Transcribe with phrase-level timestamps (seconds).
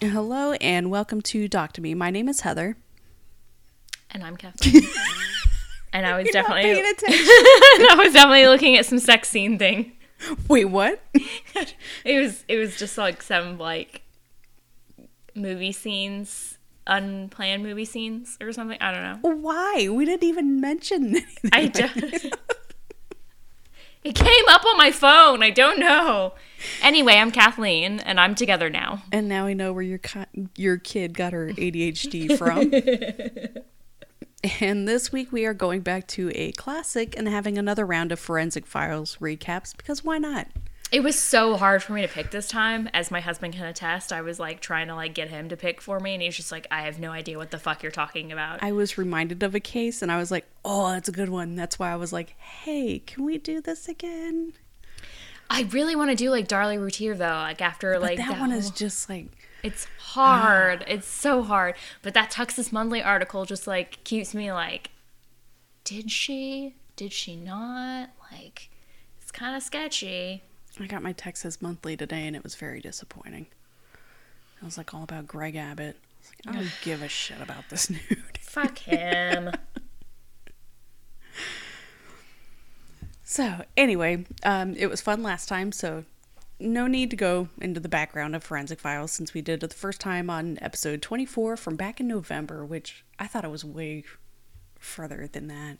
[0.00, 1.94] Hello and welcome to Doc to Me.
[1.94, 2.76] My name is Heather.
[4.10, 4.82] And I'm Kathleen.
[5.92, 7.26] and I was You're definitely paying attention.
[7.26, 9.92] I was definitely looking at some sex scene thing.
[10.48, 11.00] Wait, what?
[12.04, 14.02] It was it was just like some like
[15.34, 18.78] movie scenes, unplanned movie scenes or something.
[18.80, 19.36] I don't know.
[19.36, 19.88] Why?
[19.90, 21.50] We didn't even mention anything.
[21.52, 22.34] I don't.
[24.06, 25.42] It came up on my phone.
[25.42, 26.34] I don't know.
[26.80, 29.02] Anyway, I'm Kathleen, and I'm together now.
[29.10, 32.72] And now we know where your ki- your kid got her ADHD from.
[34.60, 38.20] and this week we are going back to a classic and having another round of
[38.20, 40.46] forensic files recaps because why not?
[40.92, 44.12] It was so hard for me to pick this time, as my husband can attest.
[44.12, 46.52] I was like trying to like get him to pick for me, and he's just
[46.52, 49.54] like, "I have no idea what the fuck you're talking about." I was reminded of
[49.54, 52.12] a case and I was like, "Oh, that's a good one." That's why I was
[52.12, 54.52] like, "Hey, can we do this again?"
[55.50, 58.52] I really want to do like Darlie Routier though, like after But like that one
[58.52, 59.26] is just like
[59.62, 60.84] It's hard.
[60.86, 60.92] Ah.
[60.92, 61.74] it's so hard.
[62.02, 64.90] But that Texas Monthly article just like keeps me like,
[65.84, 66.76] did she?
[66.96, 68.10] Did she not?
[68.32, 68.70] Like,
[69.20, 70.42] it's kind of sketchy.
[70.84, 73.46] I got my Texas Monthly today and it was very disappointing.
[74.60, 75.96] It was like all about Greg Abbott.
[76.46, 78.38] I like, I don't give a shit about this nude.
[78.40, 79.50] Fuck him.
[83.28, 86.04] So, anyway, um, it was fun last time, so
[86.60, 89.74] no need to go into the background of Forensic Files since we did it the
[89.74, 94.04] first time on episode 24 from back in November, which I thought it was way
[94.78, 95.78] further than that.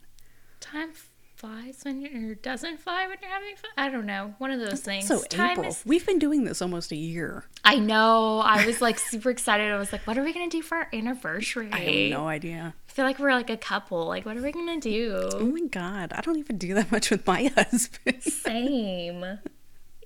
[0.58, 0.90] Time
[1.36, 3.70] flies when you're, or doesn't fly when you're having fun.
[3.76, 4.34] I don't know.
[4.38, 5.06] One of those things.
[5.06, 7.44] So, Time April, is- we've been doing this almost a year.
[7.64, 8.38] I know.
[8.40, 9.70] I was like super excited.
[9.70, 11.68] I was like, what are we going to do for our anniversary?
[11.72, 12.74] I have no idea.
[12.88, 14.06] I feel like we're like a couple.
[14.06, 15.28] Like, what are we going to do?
[15.34, 18.22] Oh my god, I don't even do that much with my husband.
[18.22, 19.22] Same.
[19.24, 19.40] It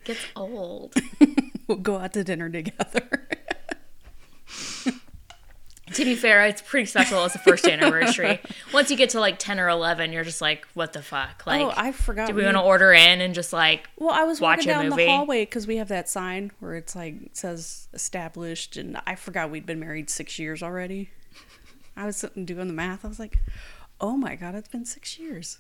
[0.05, 0.95] gets old.
[1.69, 3.29] we'll go out to dinner together.
[5.95, 8.41] To be fair, it's pretty special as a first anniversary.
[8.73, 11.43] Once you get to like 10 or 11, you're just like, what the fuck?
[11.47, 12.29] Oh, like, oh, I forgot.
[12.29, 14.75] do we want to order in and just like, Well, I was watch walking a
[14.75, 15.05] down movie?
[15.05, 19.51] the hallway because we have that sign where it's like says established, and I forgot
[19.51, 21.11] we'd been married six years already.
[21.97, 23.05] I was sitting doing the math.
[23.05, 23.39] I was like,
[24.01, 25.59] "Oh my god, it's been six years."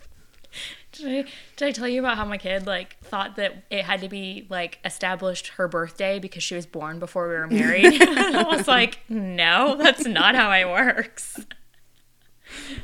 [0.92, 4.00] did I, did I tell you about how my kid like thought that it had
[4.00, 8.00] to be like established her birthday because she was born before we were married?
[8.02, 11.40] I was like, no, that's not how it works.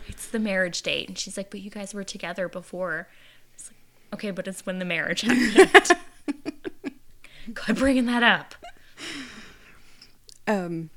[0.07, 1.09] It's the marriage date.
[1.09, 3.09] And she's like, but you guys were together before.
[3.55, 5.97] It's like, okay, but it's when the marriage happened.
[7.55, 8.55] Quit bringing that up.
[10.47, 10.91] Um.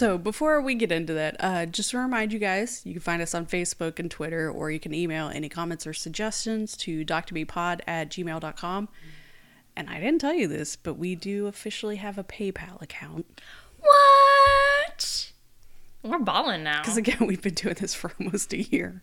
[0.00, 3.20] So before we get into that, uh, just to remind you guys, you can find
[3.20, 7.80] us on Facebook and Twitter, or you can email any comments or suggestions to drbpod
[7.86, 8.88] at gmail.com.
[9.76, 13.42] And I didn't tell you this, but we do officially have a PayPal account.
[13.78, 15.32] What?
[16.02, 16.80] We're balling now.
[16.80, 19.02] Because again, we've been doing this for almost a year.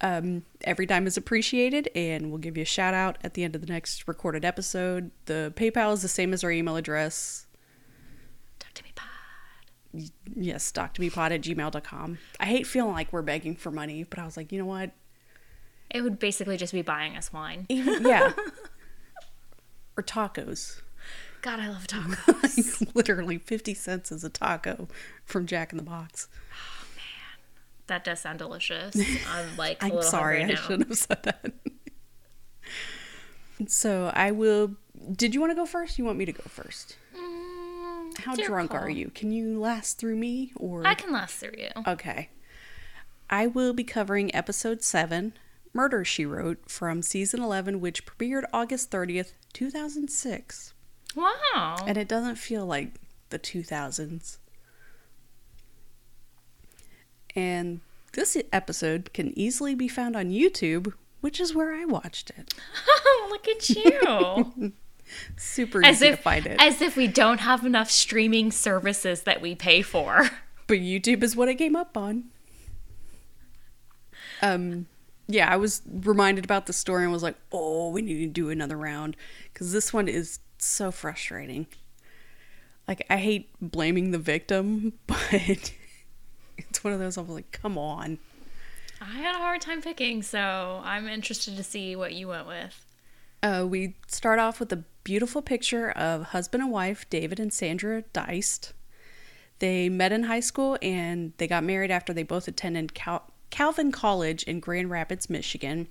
[0.00, 3.54] Um, every dime is appreciated, and we'll give you a shout out at the end
[3.54, 5.12] of the next recorded episode.
[5.26, 7.46] The PayPal is the same as our email address.
[8.58, 9.06] Talk to me, pod.
[10.34, 12.18] Yes, doctomepod at gmail.com.
[12.40, 14.92] I hate feeling like we're begging for money, but I was like, you know what?
[15.90, 17.66] It would basically just be buying us wine.
[17.68, 18.32] Even, yeah.
[19.96, 20.80] or tacos.
[21.42, 22.80] God, I love tacos.
[22.80, 24.88] Like, literally 50 cents is a taco
[25.24, 26.28] from Jack in the Box.
[26.52, 27.38] Oh, man.
[27.86, 28.96] That does sound delicious.
[29.30, 31.52] I'm like, a I'm sorry, I shouldn't have said that.
[33.66, 34.72] so I will.
[35.12, 35.98] Did you want to go first?
[35.98, 36.96] You want me to go first?
[37.16, 37.37] Mm,
[38.18, 38.80] How your drunk call.
[38.80, 39.10] are you?
[39.14, 41.70] Can you last through me or I can last through you.
[41.86, 42.30] Okay.
[43.30, 45.34] I will be covering episode 7,
[45.72, 50.72] Murder She Wrote from season 11 which premiered August 30th, 2006.
[51.14, 51.76] Wow.
[51.86, 52.94] And it doesn't feel like
[53.30, 54.38] the 2000s.
[57.36, 57.80] And
[58.12, 62.54] this episode can easily be found on YouTube, which is where I watched it.
[63.28, 64.72] Look at you.
[65.36, 66.56] Super as easy if to find it.
[66.60, 70.30] as if we don't have enough streaming services that we pay for.
[70.66, 72.24] but YouTube is what it came up on.
[74.42, 74.86] Um,
[75.26, 78.50] yeah, I was reminded about the story and was like, "Oh, we need to do
[78.50, 79.16] another round
[79.52, 81.66] because this one is so frustrating."
[82.86, 85.72] Like, I hate blaming the victim, but
[86.56, 87.16] it's one of those.
[87.16, 88.18] I'm like, "Come on."
[89.00, 92.84] I had a hard time picking, so I'm interested to see what you went with.
[93.42, 98.02] Uh, we start off with a beautiful picture of husband and wife, David and Sandra
[98.12, 98.72] Deist.
[99.60, 103.92] They met in high school and they got married after they both attended Cal- Calvin
[103.92, 105.88] College in Grand Rapids, Michigan.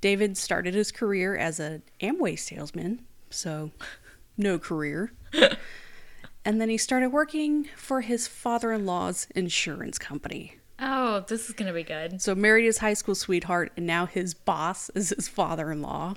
[0.00, 3.72] David started his career as an Amway salesman, so
[4.36, 5.12] no career.
[6.44, 10.56] and then he started working for his father in law's insurance company.
[10.78, 12.22] Oh, this is gonna be good.
[12.22, 16.14] So, married his high school sweetheart, and now his boss is his father in law.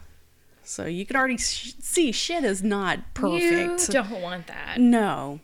[0.72, 3.88] So, you can already sh- see shit is not perfect.
[3.88, 4.80] You don't want that.
[4.80, 5.42] No.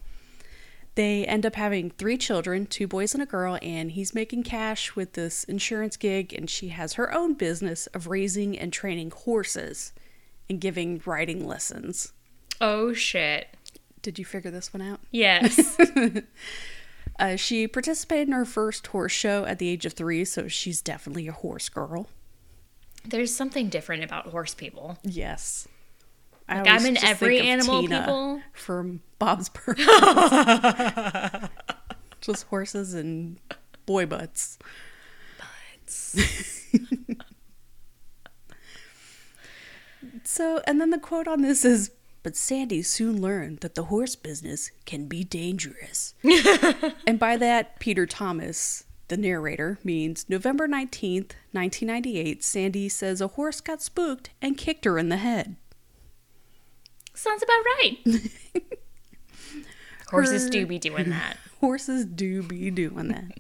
[0.96, 4.96] They end up having three children, two boys and a girl, and he's making cash
[4.96, 9.92] with this insurance gig, and she has her own business of raising and training horses
[10.50, 12.14] and giving riding lessons.
[12.62, 13.48] Oh shit.
[14.02, 15.02] Did you figure this one out?
[15.12, 15.78] Yes.
[17.20, 20.82] Uh, she participated in her first horse show at the age of three, so she's
[20.84, 22.08] definitely a horse girl.
[23.08, 24.98] There's something different about horse people.
[25.04, 25.68] Yes.
[26.50, 28.42] I like, I'm in every animal Tina people.
[28.54, 29.86] from Bob's Burgers.
[32.22, 33.38] just horses and
[33.86, 34.58] boy butts.
[35.38, 36.16] butts.
[40.24, 41.92] So, and then the quote on this is
[42.24, 46.14] But Sandy soon learned that the horse business can be dangerous.
[47.08, 53.62] and by that, Peter Thomas, the narrator, means November 19th, 1998, Sandy says a horse
[53.62, 55.56] got spooked and kicked her in the head.
[57.14, 58.32] Sounds about right.
[60.10, 61.38] Horses do be doing that.
[61.60, 63.32] Horses do be doing that.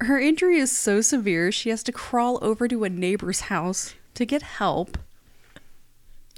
[0.00, 4.26] Her injury is so severe, she has to crawl over to a neighbor's house to
[4.26, 4.98] get help.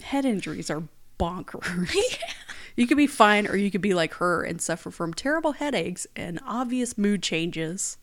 [0.02, 0.84] Head injuries are
[1.18, 1.92] bonkers.
[2.78, 6.06] You could be fine, or you could be like her and suffer from terrible headaches
[6.14, 7.96] and obvious mood changes.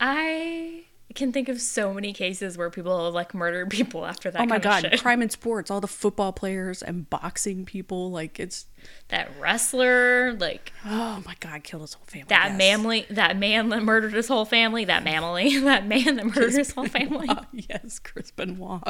[0.00, 0.84] I
[1.16, 4.40] can think of so many cases where people like murdered people after that.
[4.40, 8.66] oh my god, crime in sports, all the football players and boxing people, like it's
[9.08, 12.28] that wrestler, like oh my god, killed his whole family.
[12.28, 12.58] that yes.
[12.58, 16.70] manly, that man that murdered his whole family, that mamily, that man that murdered his
[16.70, 17.26] whole family.
[17.28, 18.84] Ah, yes, Chris Benoit.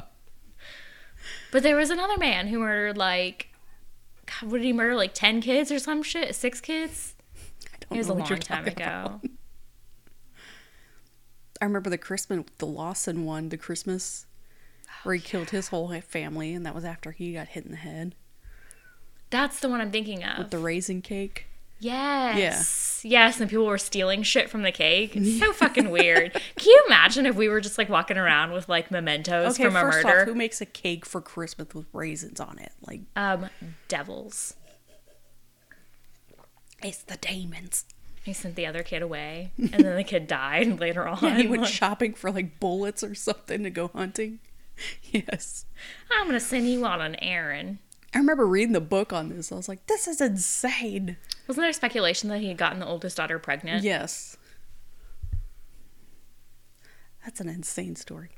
[1.53, 3.49] But there was another man who murdered like,
[4.27, 4.95] God, what did he murder?
[4.95, 6.35] Like ten kids or some shit?
[6.35, 7.15] Six kids?
[7.73, 8.73] I don't It was know a long time ago.
[8.85, 9.25] about.
[11.61, 14.27] I remember the Christmas, the Lawson one, the Christmas,
[14.89, 17.71] oh, where he killed his whole family, and that was after he got hit in
[17.71, 18.15] the head
[19.31, 20.37] That's the one I'm thinking of.
[20.39, 21.47] with the raisin cake.
[21.79, 23.03] Yes.
[23.05, 25.15] Yes, and people were stealing shit from the cake.
[25.15, 26.33] It's so fucking weird.
[26.57, 29.77] Can you imagine if we were just like walking around with like mementos Okay, from
[29.77, 30.21] a first murder?
[30.23, 32.73] off, who makes a cake for Christmas with raisins on it?
[32.87, 33.49] Like, um,
[33.89, 34.55] devils.
[36.83, 37.85] it's the demons.
[38.25, 41.19] He sent the other kid away, and then the kid died later on.
[41.23, 44.41] Yeah, he went Like, shopping for like bullets or something to go hunting.
[45.13, 45.65] Yes.
[46.11, 47.79] I'm gonna send you on an errand.
[48.17, 49.53] I remember reading the book on this.
[49.53, 51.19] I was like, this is insane.
[51.47, 53.85] Wasn't there speculation that he had gotten the oldest daughter pregnant?
[53.85, 54.39] Yes.
[57.23, 58.31] That's an insane story.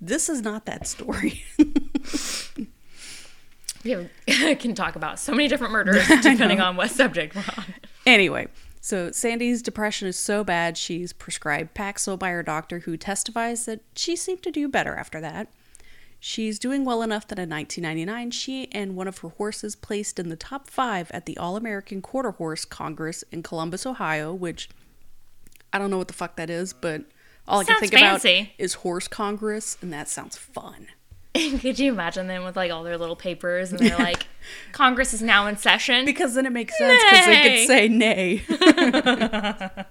[0.00, 1.42] This is not that story.
[3.84, 4.08] We
[4.56, 7.64] can talk about so many different murders depending on what subject we're on.
[8.06, 8.48] anyway,
[8.80, 13.80] so Sandy's depression is so bad she's prescribed Paxil by her doctor, who testifies that
[13.94, 15.48] she seemed to do better after that.
[16.20, 20.28] She's doing well enough that in 1999, she and one of her horses placed in
[20.28, 24.68] the top five at the All American Quarter Horse Congress in Columbus, Ohio, which
[25.72, 27.04] I don't know what the fuck that is, but
[27.46, 28.38] all I can think fancy.
[28.38, 30.88] about is Horse Congress, and that sounds fun.
[31.60, 34.26] Could you imagine them with like all their little papers and they're like,
[34.72, 36.04] Congress is now in session?
[36.04, 38.42] Because then it makes sense because they could say nay.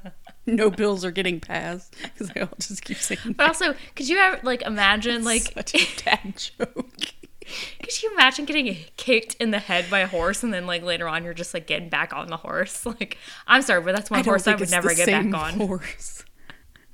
[0.47, 4.17] no bills are getting passed because they all just keep saying But also, could you
[4.17, 7.13] ever like imagine like such a dad joke.
[7.83, 11.07] could you imagine getting kicked in the head by a horse and then like later
[11.07, 12.85] on you're just like getting back on the horse?
[12.85, 15.53] Like, I'm sorry, but that's one horse I would never get back on.
[15.59, 16.23] Horse.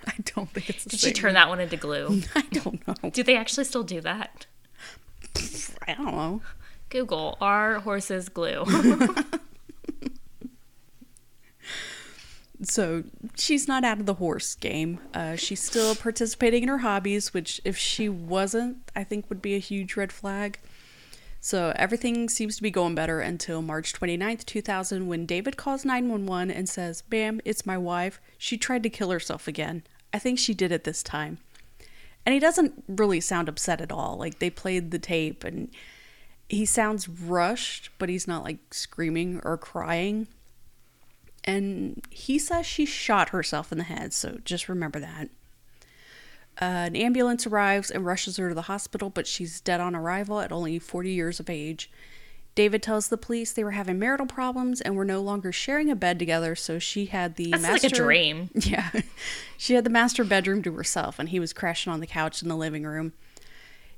[0.06, 2.22] I don't think it's Did she turn that one into glue?
[2.36, 3.10] I don't know.
[3.10, 4.48] Do they actually still do that?
[5.88, 6.42] I don't know.
[6.90, 8.66] Google are horses glue?
[12.62, 13.04] So
[13.36, 15.00] she's not out of the horse game.
[15.14, 19.56] Uh, she's still participating in her hobbies, which if she wasn't, I think would be
[19.56, 20.60] a huge red flag.
[21.42, 26.50] So everything seems to be going better until March 29th, 2000, when David calls 911
[26.50, 28.22] and says, Bam, it's my wife.
[28.38, 29.84] She tried to kill herself again.
[30.14, 31.40] I think she did it this time.
[32.26, 34.16] And he doesn't really sound upset at all.
[34.16, 35.70] Like they played the tape and
[36.48, 40.28] he sounds rushed, but he's not like screaming or crying.
[41.46, 45.30] And he says she shot herself in the head, so just remember that.
[46.62, 50.40] Uh, an ambulance arrives and rushes her to the hospital, but she's dead on arrival
[50.40, 51.90] at only 40 years of age.
[52.56, 55.96] David tells the police they were having marital problems and were no longer sharing a
[55.96, 58.50] bed together, so she had the That's master like a dream.
[58.54, 58.92] yeah.
[59.58, 62.50] She had the master bedroom to herself, and he was crashing on the couch in
[62.50, 63.14] the living room.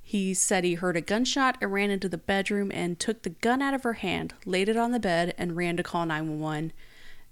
[0.01, 3.61] He said he heard a gunshot and ran into the bedroom and took the gun
[3.61, 6.71] out of her hand, laid it on the bed, and ran to call 911.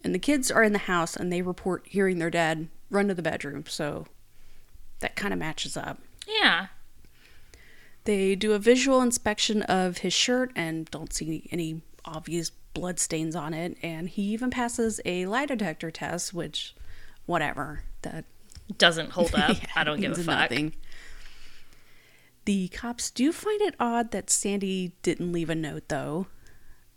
[0.04, 3.14] And the kids are in the house and they report hearing their dad run to
[3.14, 3.64] the bedroom.
[3.68, 4.06] So
[5.00, 6.00] that kind of matches up.
[6.28, 6.68] Yeah.
[8.06, 13.36] They do a visual inspection of his shirt and don't see any obvious blood stains
[13.36, 13.78] on it.
[13.82, 16.76] And he even passes a lie detector test, which,
[17.26, 17.84] whatever.
[18.02, 18.26] That
[18.78, 19.58] Doesn't hold up.
[19.58, 20.26] Yeah, I don't give a fuck.
[20.52, 20.74] nothing.
[22.46, 26.28] The cops do find it odd that Sandy didn't leave a note, though.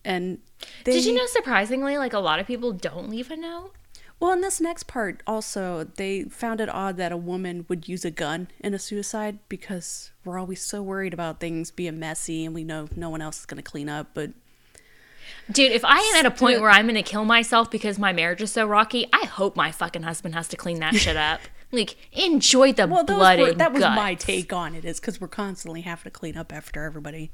[0.07, 0.39] And
[0.85, 3.73] they, Did you know, surprisingly, like a lot of people don't leave a note?
[4.21, 8.05] Well, in this next part, also, they found it odd that a woman would use
[8.05, 12.55] a gun in a suicide because we're always so worried about things being messy and
[12.55, 14.13] we know no one else is going to clean up.
[14.15, 14.31] But
[15.51, 18.43] Dude, if I am at a point where I'm gonna kill myself because my marriage
[18.43, 21.41] is so rocky, I hope my fucking husband has to clean that shit up.
[21.73, 23.97] Like, enjoy the well, blood were, and that was guts.
[23.97, 27.33] my take on it, is because we're constantly having to clean up after everybody.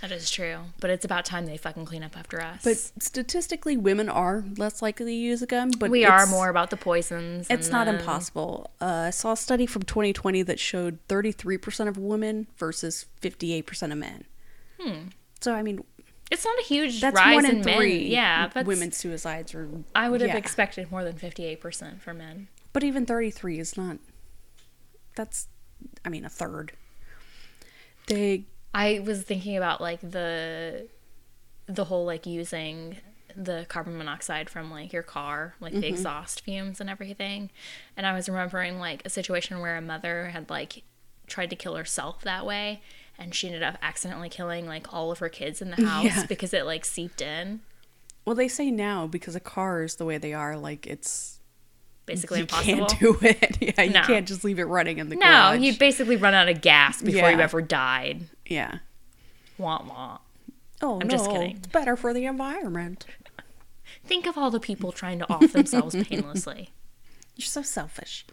[0.00, 2.62] That is true, but it's about time they fucking clean up after us.
[2.62, 5.72] But statistically, women are less likely to use a gun.
[5.76, 7.48] But we are more about the poisons.
[7.50, 8.70] It's not the- impossible.
[8.80, 13.98] Uh, I saw a study from 2020 that showed 33% of women versus 58% of
[13.98, 14.24] men.
[14.80, 14.98] Hmm.
[15.40, 15.82] So I mean,
[16.30, 17.90] It's not a huge that's rise one in in men.
[18.02, 19.68] Yeah, that's, women's suicides are.
[19.96, 20.36] I would have yeah.
[20.36, 22.46] expected more than fifty-eight percent for men.
[22.72, 23.98] but even 33 is not.
[25.16, 25.48] That's,
[26.04, 26.72] I mean, a third.
[28.06, 28.44] They
[28.74, 30.88] I was thinking about like the
[31.66, 32.96] the whole like using
[33.36, 35.94] the carbon monoxide from like your car, like the mm-hmm.
[35.94, 37.50] exhaust fumes and everything.
[37.96, 40.82] And I was remembering like a situation where a mother had like
[41.26, 42.80] tried to kill herself that way
[43.18, 46.26] and she ended up accidentally killing like all of her kids in the house Yeah.
[46.26, 47.60] because it like seeped in.
[48.24, 51.37] well, they say now because of cars the way they are, like it's
[52.08, 52.86] Basically you impossible.
[52.86, 53.58] can't do it.
[53.78, 54.02] yeah, you No.
[54.02, 55.60] can't just leave it running in the no, garage.
[55.60, 57.42] you basically run out of gas before you Yeah.
[57.44, 58.22] ever died.
[58.46, 58.78] yeah.
[59.58, 60.18] Wah wah.
[60.82, 61.56] Oh I'm no, just kidding.
[61.56, 63.04] it's better for the environment.
[64.04, 66.70] Think of all the people trying to off themselves painlessly.
[67.36, 68.24] You're so selfish.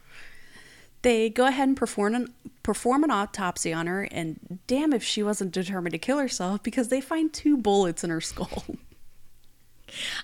[1.01, 5.21] They go ahead and perform an perform an autopsy on her, and damn if she
[5.21, 8.63] wasn't determined to kill herself because they find two bullets in her skull.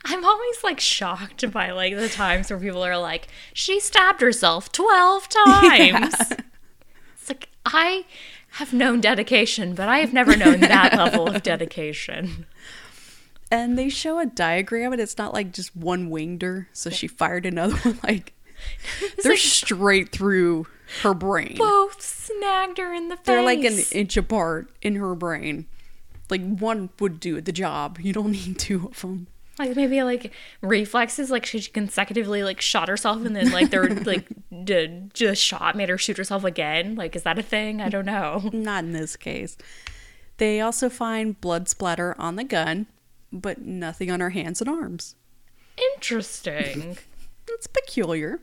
[0.06, 4.72] I'm always like shocked by like the times where people are like, she stabbed herself
[4.72, 6.16] 12 times.
[7.14, 8.06] It's like, I
[8.56, 12.46] have known dedication, but I have never known that level of dedication.
[13.52, 17.08] and they show a diagram, and it's not like just one winged her, so she
[17.08, 18.00] fired another one.
[18.04, 18.34] Like
[19.24, 20.68] they're like- straight through
[21.04, 21.56] her brain.
[21.58, 23.26] Both snagged her in the face.
[23.26, 25.68] They're like an inch apart in her brain.
[26.30, 27.98] Like one would do the job.
[28.02, 29.28] You don't need two of them.
[29.60, 30.32] Like maybe like
[30.62, 34.26] reflexes, like she consecutively like shot herself and then like they're like
[34.64, 36.96] d- just shot made her shoot herself again.
[36.96, 37.82] Like, is that a thing?
[37.82, 38.50] I don't know.
[38.54, 39.58] Not in this case.
[40.38, 42.88] They also find blood splatter on the gun,
[43.32, 45.16] but nothing on her hands and arms.
[45.96, 46.98] Interesting.
[47.54, 48.40] It's peculiar.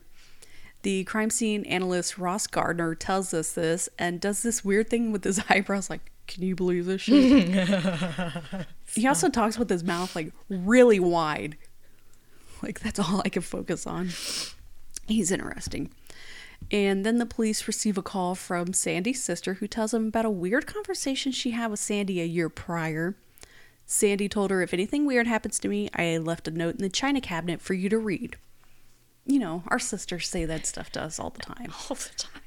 [0.83, 5.23] The crime scene analyst Ross Gardner tells us this and does this weird thing with
[5.23, 7.49] his eyebrows like, can you believe this shit?
[8.95, 11.57] He also talks with his mouth like really wide.
[12.61, 14.09] Like that's all I can focus on.
[15.07, 15.91] He's interesting.
[16.71, 20.29] And then the police receive a call from Sandy's sister who tells them about a
[20.29, 23.15] weird conversation she had with Sandy a year prior.
[23.85, 26.89] Sandy told her, If anything weird happens to me, I left a note in the
[26.89, 28.35] china cabinet for you to read.
[29.25, 31.73] You know, our sisters say that stuff to us all the time.
[31.89, 32.41] All the time.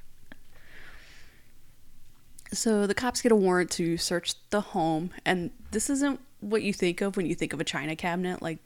[2.52, 6.72] So the cops get a warrant to search the home, and this isn't what you
[6.72, 8.58] think of when you think of a china cabinet, like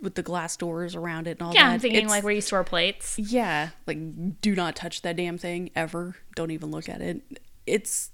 [0.00, 1.72] with the glass doors around it and all Yeah, that.
[1.74, 3.18] I'm thinking It's- like where you store plates.
[3.18, 6.16] Yeah, like do not touch that damn thing ever.
[6.34, 7.22] Don't even look at it.
[7.66, 8.10] It's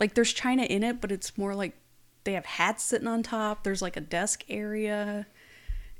[0.00, 1.76] like there's china in it, but it's more like
[2.24, 3.64] they have hats sitting on top.
[3.64, 5.26] There's like a desk area.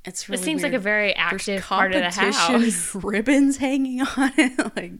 [0.04, 2.94] It's really it seems like a very active part of the house.
[2.94, 4.92] ribbons hanging on it, like,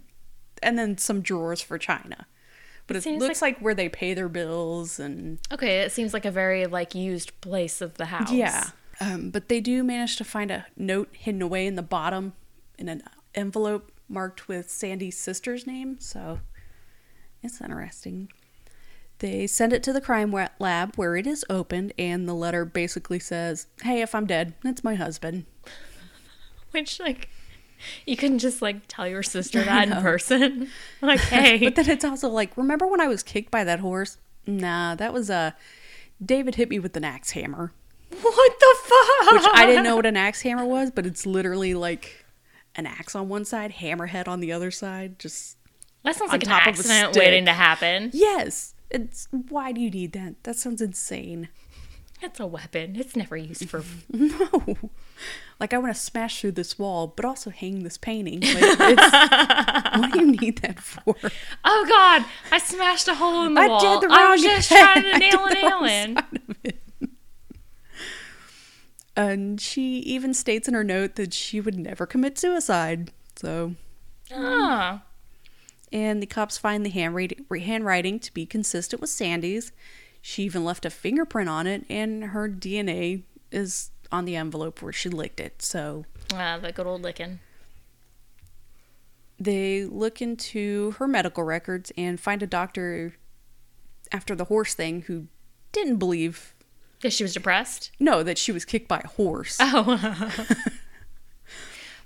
[0.62, 2.26] and then some drawers for china.
[2.86, 6.24] But it Seems looks like, where they pay their bills and Okay, it seems like
[6.24, 8.30] a very like used place of the house.
[8.32, 8.70] yeah.
[9.00, 12.32] Um, but they do manage to find a note hidden away in the bottom
[12.78, 13.02] in an
[13.34, 15.98] envelope marked with Sandy's sister's name.
[16.00, 16.40] So
[17.42, 18.30] it's interesting.
[19.18, 23.18] They send it to the crime lab where it is opened, and the letter basically
[23.18, 25.46] says, Hey, if I'm dead, it's my husband.
[26.70, 27.28] Which like
[28.06, 30.68] you couldn't just like tell your sister that in person.
[31.02, 31.58] like, hey.
[31.64, 34.18] But then it's also like, remember when I was kicked by that horse?
[34.46, 35.52] Nah, that was Uh,
[36.24, 37.72] David hit me with an axe hammer.
[38.22, 39.32] what the fuck?
[39.32, 42.24] Which I didn't know what an axe hammer was, but it's literally like
[42.76, 45.18] an axe on one side, hammerhead on the other side.
[45.18, 45.56] Just
[46.04, 48.10] That sounds like an top of a accident waiting to happen.
[48.14, 50.42] yes, It's why do you need that?
[50.44, 51.48] That sounds insane.
[52.22, 52.96] It's a weapon.
[52.96, 53.82] It's never used for.
[54.12, 54.76] No.
[55.60, 58.40] Like I want to smash through this wall, but also hang this painting.
[58.40, 61.14] Like, it's, what do you need that for?
[61.64, 62.24] Oh God!
[62.52, 63.80] I smashed a hole in the I wall.
[64.00, 66.14] did the wrong I was just trying to nail a nail in.
[66.16, 66.82] side of it.
[69.16, 73.12] And she even states in her note that she would never commit suicide.
[73.36, 73.74] So,
[74.32, 75.00] Oh.
[75.92, 79.72] and the cops find the handwriting to be consistent with Sandy's.
[80.28, 84.92] She even left a fingerprint on it, and her DNA is on the envelope where
[84.92, 85.62] she licked it.
[85.62, 86.04] So,
[86.34, 87.38] Ah, the good old licking.
[89.38, 93.14] they look into her medical records and find a doctor
[94.10, 95.28] after the horse thing who
[95.70, 96.54] didn't believe
[97.02, 97.92] that she was depressed.
[98.00, 99.84] no that she was kicked by a horse Oh.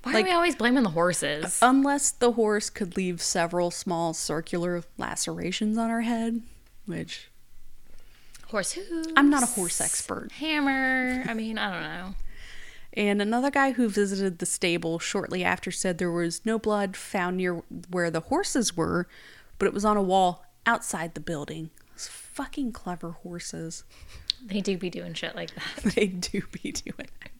[0.02, 1.58] Why Like- are we always blaming the horses?
[1.62, 6.42] unless the horse could leave several small circular lacerations on her head
[6.84, 7.29] which
[8.50, 9.08] Horse hooves.
[9.16, 10.32] I'm not a horse expert.
[10.32, 11.24] Hammer.
[11.28, 12.14] I mean, I don't know.
[12.92, 17.36] and another guy who visited the stable shortly after said there was no blood found
[17.36, 19.06] near where the horses were
[19.58, 23.84] but it was on a wall outside the building Those fucking clever horses
[24.44, 25.92] They do be doing shit like that.
[25.94, 27.30] they do be doing it.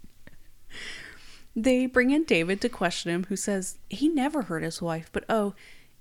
[1.56, 5.24] They bring in David to question him, who says he never hurt his wife, but
[5.28, 5.54] oh,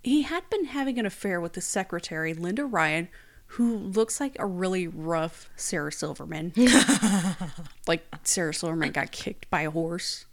[0.03, 3.09] he had been having an affair with the secretary, Linda Ryan,
[3.53, 6.53] who looks like a really rough Sarah Silverman.
[7.87, 10.25] like Sarah Silverman got kicked by a horse.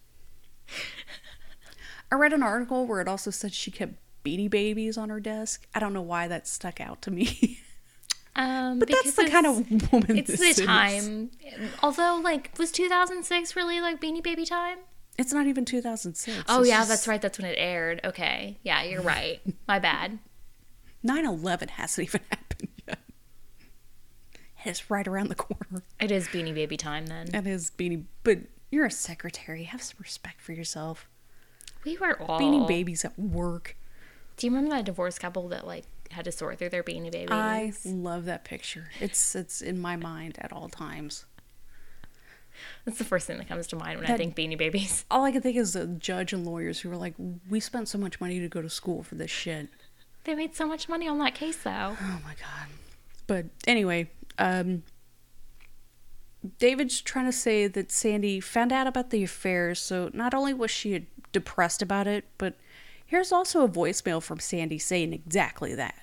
[2.10, 3.94] I read an article where it also said she kept
[4.24, 5.66] beanie babies on her desk.
[5.74, 7.60] I don't know why that stuck out to me.
[8.38, 10.56] Um, but that's the kind of woman It's the is.
[10.62, 11.30] time.
[11.82, 14.76] Although, like, was 2006 really like Beanie Baby time?
[15.16, 16.44] It's not even 2006.
[16.46, 17.22] Oh It's yeah, just- that's right.
[17.22, 18.02] That's when it aired.
[18.04, 19.40] Okay, yeah, you're right.
[19.66, 20.18] My bad.
[21.02, 22.45] 9 11 hasn't even happened.
[24.66, 25.82] It's right around the corner.
[26.00, 27.34] It is Beanie Baby time then.
[27.34, 28.04] It is Beanie.
[28.24, 29.64] But you're a secretary.
[29.64, 31.08] Have some respect for yourself.
[31.84, 33.76] We were all Beanie Babies at work.
[34.36, 37.30] Do you remember that divorced couple that like had to sort through their Beanie Babies?
[37.30, 38.90] I love that picture.
[39.00, 41.26] It's it's in my mind at all times.
[42.84, 45.04] That's the first thing that comes to mind when I think Beanie Babies.
[45.10, 47.14] All I can think is the judge and lawyers who were like,
[47.48, 49.68] "We spent so much money to go to school for this shit."
[50.24, 51.96] They made so much money on that case though.
[52.00, 52.68] Oh my god.
[53.26, 54.82] But anyway, um
[56.58, 60.70] David's trying to say that Sandy found out about the affair, so not only was
[60.70, 62.54] she depressed about it, but
[63.04, 65.96] here's also a voicemail from Sandy saying exactly that.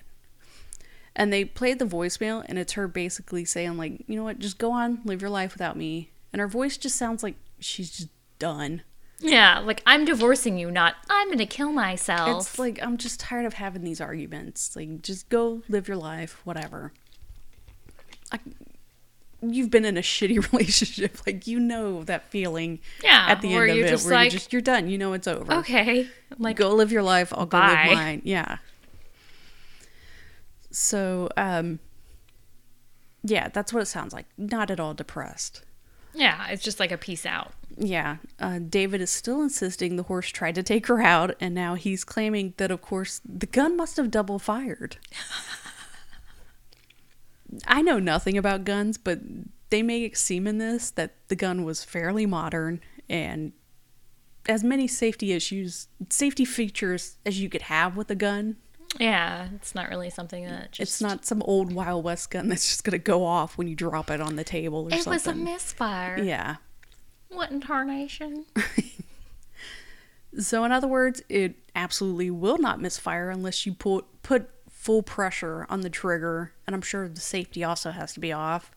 [1.16, 4.58] And they played the voicemail, and it's her basically saying, like, you know what, just
[4.58, 6.10] go on, live your life without me.
[6.32, 8.82] And her voice just sounds like she's just done.
[9.20, 12.48] Yeah, like I'm divorcing you, not I'm gonna kill myself.
[12.48, 14.74] It's like, I'm just tired of having these arguments.
[14.74, 16.92] Like, just go live your life, whatever.
[19.42, 21.18] You've been in a shitty relationship.
[21.26, 24.38] Like, you know that feeling Yeah, at the end of it just where like- you're
[24.38, 24.88] just, you're done.
[24.88, 25.52] You know it's over.
[25.54, 26.08] okay.
[26.38, 27.32] Like go live your life.
[27.36, 28.22] I'll go live mine.
[28.24, 28.58] Yeah.
[30.70, 31.78] So, um,
[33.22, 34.26] yeah, that's what it sounds like.
[34.36, 35.62] Not at all depressed.
[36.14, 37.52] yeah, it's just like a peace out.
[37.76, 41.74] Yeah, uh, David is still insisting the horse tried to take her out, and now
[41.74, 44.96] he's claiming that, of course, the gun must have double fired.
[47.66, 49.20] I know nothing about guns, but
[49.70, 53.52] they make it seem in this that the gun was fairly modern and
[54.48, 58.56] as many safety issues, safety features as you could have with a gun.
[59.00, 62.66] Yeah, it's not really something that just It's not some old Wild West gun that's
[62.68, 65.12] just gonna go off when you drop it on the table or It something.
[65.12, 66.20] It was a misfire.
[66.22, 66.56] yeah.
[67.28, 68.44] What in tarnation?
[70.36, 74.50] So, in other words, it absolutely will not misfire unless you put put
[74.84, 78.70] full pressure on the trigger, and I'm sure the safety also has to be off.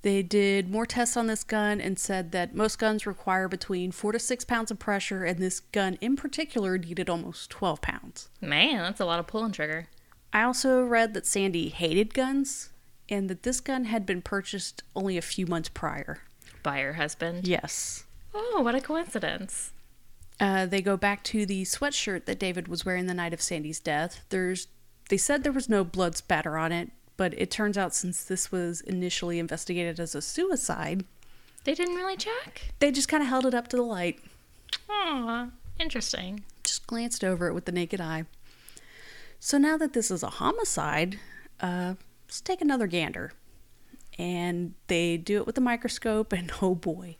[0.00, 4.12] They did more tests on this gun and said that most guns require between four
[4.12, 8.30] to six pounds of pressure, and this gun in particular needed almost 12 pounds.
[8.40, 9.88] Man, that's a lot of pulling trigger.
[10.32, 12.70] I also read that Sandy hated guns
[13.10, 16.22] and that this gun had been purchased only a few months prior.
[16.62, 17.46] By her husband.
[17.46, 18.04] Yes.
[18.32, 19.72] Oh, what a coincidence.
[20.40, 23.78] Uh, they go back to the sweatshirt that David was wearing the night of Sandy's
[23.78, 24.24] death.
[24.30, 24.68] There's,
[25.12, 28.50] they said there was no blood spatter on it, but it turns out since this
[28.50, 31.04] was initially investigated as a suicide,
[31.64, 32.72] They didn't really check.
[32.78, 34.20] they just kind of held it up to the light,
[34.88, 35.48] Aw,
[35.78, 36.44] interesting.
[36.64, 38.24] just glanced over it with the naked eye.
[39.38, 41.18] So now that this is a homicide,
[41.60, 41.96] uh,
[42.26, 43.32] let's take another gander.
[44.18, 47.18] And they do it with a microscope, and oh boy.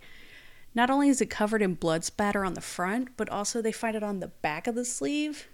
[0.74, 3.94] Not only is it covered in blood spatter on the front, but also they find
[3.96, 5.46] it on the back of the sleeve.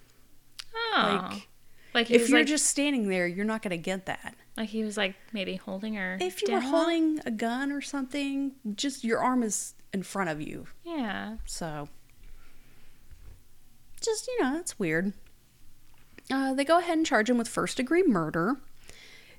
[0.72, 1.28] Oh.
[1.32, 1.48] Like,
[1.98, 4.34] Like if you're like, just standing there, you're not going to get that.
[4.56, 6.16] like he was like maybe holding her.
[6.20, 10.40] If you were holding a gun or something, just your arm is in front of
[10.40, 10.66] you.
[10.84, 11.88] yeah, So,
[14.00, 15.12] just, you know, it's weird.
[16.30, 18.56] Uh, they go ahead and charge him with first degree murder.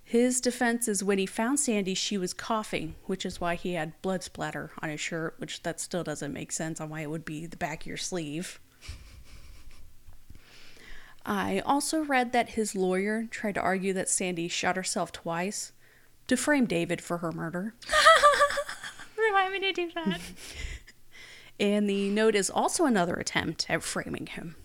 [0.03, 4.01] His defense is when he found Sandy, she was coughing, which is why he had
[4.01, 7.23] blood splatter on his shirt, which that still doesn't make sense on why it would
[7.25, 8.59] be the back of your sleeve.
[11.29, 15.73] I also read that his lawyer tried to argue that Sandy shot herself twice
[16.27, 17.75] to frame David for her murder.
[19.17, 20.19] remind me to do that.
[21.61, 24.55] And the note is also another attempt at framing him.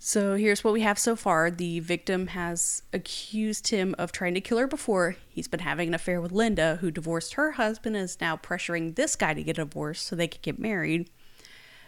[0.00, 1.52] So here's what we have so far.
[1.52, 5.14] The victim has accused him of trying to kill her before.
[5.28, 8.96] He's been having an affair with Linda, who divorced her husband and is now pressuring
[8.96, 11.08] this guy to get a divorce so they could get married.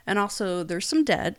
[0.07, 1.39] And also, there's some debt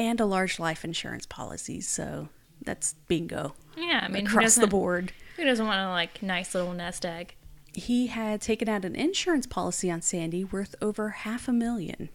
[0.00, 1.80] and a large life insurance policy.
[1.80, 2.28] So
[2.62, 5.12] that's bingo Yeah, I mean, across the board.
[5.36, 7.34] Who doesn't want a like nice little nest egg?
[7.72, 12.08] he had taken out an insurance policy on Sandy worth over half a million.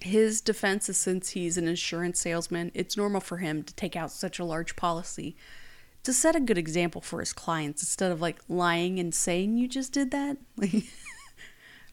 [0.00, 4.10] His defense is since he's an insurance salesman, it's normal for him to take out
[4.10, 5.36] such a large policy
[6.02, 9.68] to set a good example for his clients instead of like lying and saying you
[9.68, 10.38] just did that.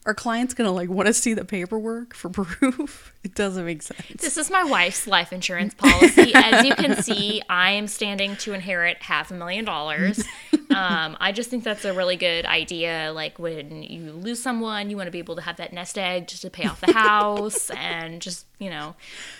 [0.08, 3.12] Are clients gonna like want to see the paperwork for proof?
[3.22, 4.00] It doesn't make sense.
[4.18, 6.32] This is my wife's life insurance policy.
[6.34, 10.24] As you can see, I am standing to inherit half a million dollars.
[10.70, 13.10] Um, I just think that's a really good idea.
[13.14, 16.28] Like when you lose someone, you want to be able to have that nest egg
[16.28, 18.94] just to pay off the house and just, you know,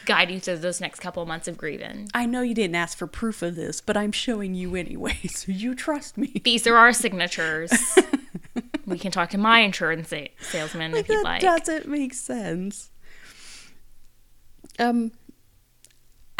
[0.07, 2.09] guide you through those next couple months of grieving.
[2.15, 5.53] I know you didn't ask for proof of this, but I'm showing you anyway, so
[5.53, 6.41] you trust me.
[6.45, 7.73] These are our signatures.
[8.87, 11.41] we can talk to my insurance sa- salesman if you'd like.
[11.41, 12.91] doesn't make sense.
[14.79, 15.13] Um,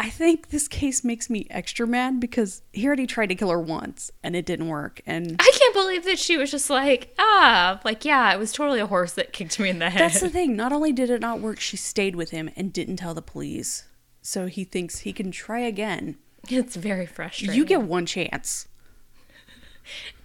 [0.01, 3.59] I think this case makes me extra mad because he already tried to kill her
[3.59, 5.01] once and it didn't work.
[5.05, 8.79] And I can't believe that she was just like, ah, like, yeah, it was totally
[8.79, 9.99] a horse that kicked me in the head.
[9.99, 10.55] that's the thing.
[10.55, 13.87] Not only did it not work, she stayed with him and didn't tell the police.
[14.21, 16.17] So he thinks he can try again.
[16.47, 17.57] It's very frustrating.
[17.57, 18.69] You get one chance.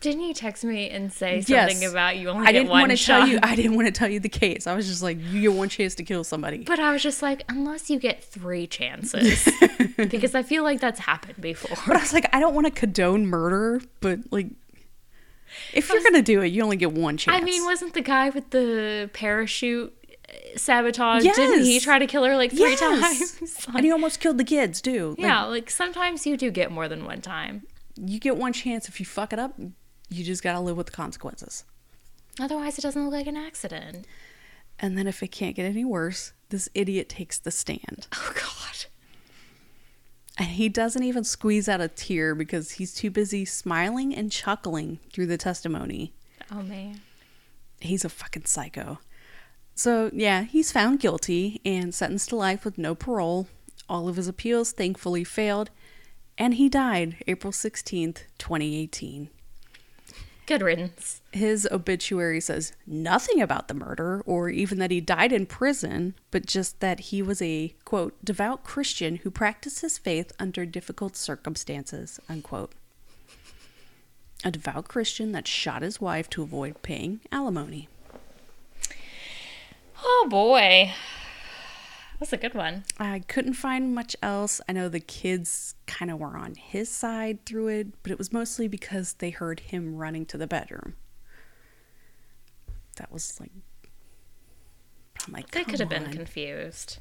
[0.00, 1.70] Didn't you text me and say Yes.
[1.72, 3.20] something about you only I get didn't one want to shot?
[3.20, 3.38] tell you.
[3.42, 4.66] I didn't want to tell you the case.
[4.66, 6.58] I was just like, you get one chance to kill somebody.
[6.58, 9.48] but I was just like, unless you get three chances,
[9.96, 11.76] because I feel like that's happened before.
[11.86, 14.48] But I was like, I don't want to condone murder, but like,
[15.72, 17.40] if you're gonna do it, you only get one chance.
[17.40, 19.94] I mean, wasn't the guy with the parachute
[20.28, 21.22] uh, sabotage?
[21.22, 22.80] Didn't he try to kill her like three Yes.
[22.80, 23.66] times?
[23.74, 25.10] and he almost killed the kids too.
[25.10, 27.62] Like, yeah, like sometimes you do get more than one time.
[27.96, 28.88] You get one chance.
[28.88, 29.58] If you fuck it up,
[30.08, 31.64] you just gotta live with the consequences.
[32.40, 34.06] Otherwise, it doesn't look like an accident.
[34.78, 38.86] And then if it can't get any worse, this idiot takes the stand, Oh God.
[40.38, 44.98] and he doesn't even squeeze out a tear because he's too busy smiling and chuckling
[45.12, 46.12] through the testimony.
[46.50, 47.00] Oh man.
[47.80, 48.98] He's a fucking psycho.
[49.76, 53.48] So, yeah, he's found guilty and sentenced to life with no parole.
[53.88, 55.70] All of his appeals thankfully failed,
[56.38, 59.28] and he died April 16th, 2018.
[60.46, 61.22] Good riddance.
[61.32, 66.44] His obituary says nothing about the murder or even that he died in prison, but
[66.44, 72.20] just that he was a, quote, devout Christian who practiced his faith under difficult circumstances,
[72.28, 72.72] unquote.
[74.44, 77.88] A devout Christian that shot his wife to avoid paying alimony.
[80.02, 80.92] Oh boy.
[82.18, 82.84] That's a good one.
[82.98, 84.60] I couldn't find much else.
[84.68, 88.32] I know the kids kind of were on his side through it, but it was
[88.32, 90.94] mostly because they heard him running to the bedroom.
[92.96, 93.50] That was like.
[95.26, 96.98] I'm like, They could have been confused.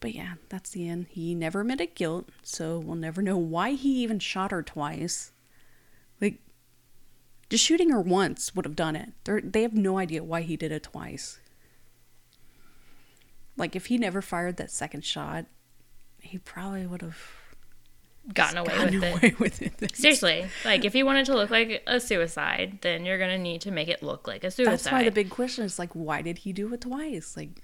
[0.00, 1.06] But yeah, that's the end.
[1.10, 5.32] He never admitted guilt, so we'll never know why he even shot her twice.
[6.20, 6.38] Like,
[7.50, 9.10] just shooting her once would have done it.
[9.24, 11.38] They're, they have no idea why he did it twice.
[13.56, 15.46] Like, if he never fired that second shot,
[16.20, 17.18] he probably would have
[18.32, 19.40] Gotten away gotten with it.
[19.40, 19.96] with it.
[19.96, 23.72] Seriously, like if you wanted to look like a suicide, then you're gonna need to
[23.72, 24.72] make it look like a suicide.
[24.72, 27.36] That's why the big question is like, why did he do it twice?
[27.36, 27.60] Like,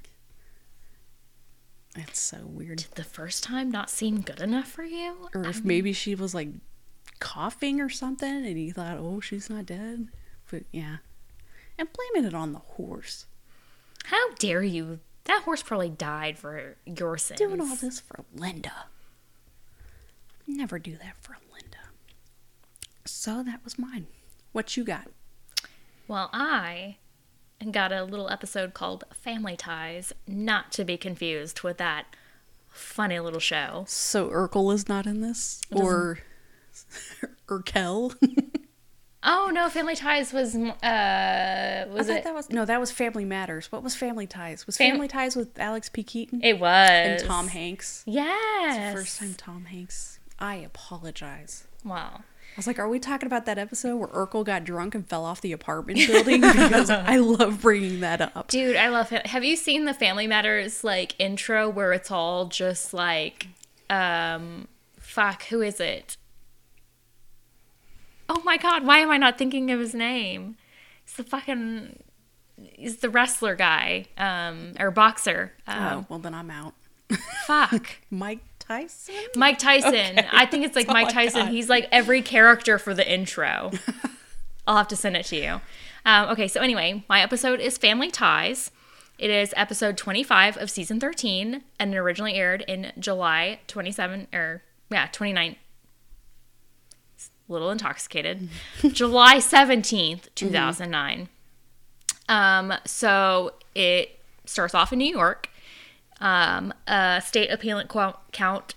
[1.95, 2.79] it's so weird.
[2.79, 5.29] Did the first time not seem good enough for you?
[5.33, 6.49] Or if maybe she was like
[7.21, 10.09] coughing or something and he thought, oh, she's not dead.
[10.51, 10.97] But yeah.
[11.79, 13.27] And blaming it on the horse.
[14.07, 14.99] How dare you?
[15.29, 17.39] That horse probably died for your sins.
[17.39, 18.87] Doing all this for Linda.
[20.47, 21.77] Never do that for Linda.
[23.05, 24.07] So that was mine.
[24.53, 25.07] What you got?
[26.09, 26.97] Well, I
[27.71, 32.07] got a little episode called Family Ties, not to be confused with that
[32.71, 33.85] funny little show.
[33.87, 36.21] So Urkel is not in this, or
[37.49, 38.15] Urkel.
[39.23, 42.25] Oh no, Family Ties was uh I was thought it?
[42.25, 43.71] that was no, that was Family Matters.
[43.73, 44.67] What was Family Ties?
[44.67, 46.03] Was Fam- Family Ties with Alex P.
[46.03, 48.03] Keaton It was and Tom Hanks?
[48.07, 48.95] Yes.
[48.95, 50.21] First time Tom Hanks.
[50.39, 51.67] I apologize.
[51.85, 52.21] Wow.
[52.23, 55.25] I was like, are we talking about that episode where Urkel got drunk and fell
[55.25, 56.41] off the apartment building?
[56.69, 58.49] Because I love bringing that up.
[58.49, 59.27] Dude, I love it.
[59.29, 63.49] Have you seen the Family Matters like intro where it's all just like
[63.91, 66.17] um fuck, who is it?
[68.29, 70.57] Oh my god, why am I not thinking of his name?
[71.05, 72.03] He's the fucking
[72.75, 75.53] he's the wrestler guy, um, or boxer.
[75.67, 76.75] Um, Oh, well, then I'm out.
[77.47, 77.89] Fuck.
[78.11, 79.15] Mike Tyson?
[79.37, 80.19] Mike Tyson.
[80.33, 81.43] I think it's like That's Mike Tyson.
[81.47, 81.53] got.
[81.53, 83.71] He's like every character for the intro.
[84.67, 85.61] I'll have to send it to you.
[86.05, 88.71] Um, okay, so anyway, my episode is Family Ties.
[89.19, 94.63] It is episode 25 of season 13, and it originally aired in July 27, or
[94.91, 95.57] yeah, 29.
[97.49, 98.49] A little intoxicated.
[98.93, 101.29] July 17th, 2009.
[102.29, 105.49] Um, so it starts off in New York.
[106.21, 108.75] Um, a state appellant qu- count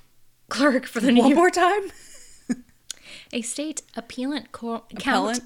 [0.49, 1.91] clerk for the New One York more time?
[3.34, 5.41] a state appellant co- count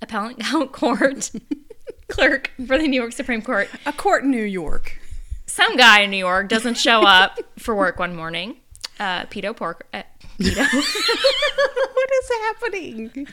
[0.00, 0.40] Appellant?
[0.40, 1.30] count court
[2.08, 3.68] clerk for the New York Supreme Court.
[3.84, 4.98] A court in New York.
[5.46, 8.56] Some guy in New York doesn't show up for work one morning.
[8.98, 9.86] Uh, Pork.
[9.92, 10.02] Uh,
[10.42, 10.72] Pedo.
[11.94, 13.28] what is happening?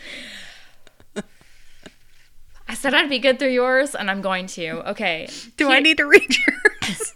[2.69, 4.87] I said I'd be good through yours, and I'm going to.
[4.91, 5.27] Okay.
[5.57, 7.15] Do I need to read yours?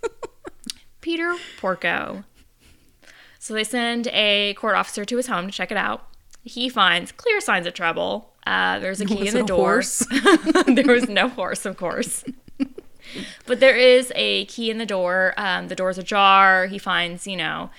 [1.01, 2.23] Peter Porco.
[3.37, 6.07] So they send a court officer to his home to check it out.
[6.43, 8.33] He finds clear signs of trouble.
[8.47, 9.83] Uh, there's a key Was in the door.
[10.73, 12.23] there was no horse, of course.
[13.45, 15.33] but there is a key in the door.
[15.37, 16.65] Um, the door's ajar.
[16.65, 17.69] He finds, you know,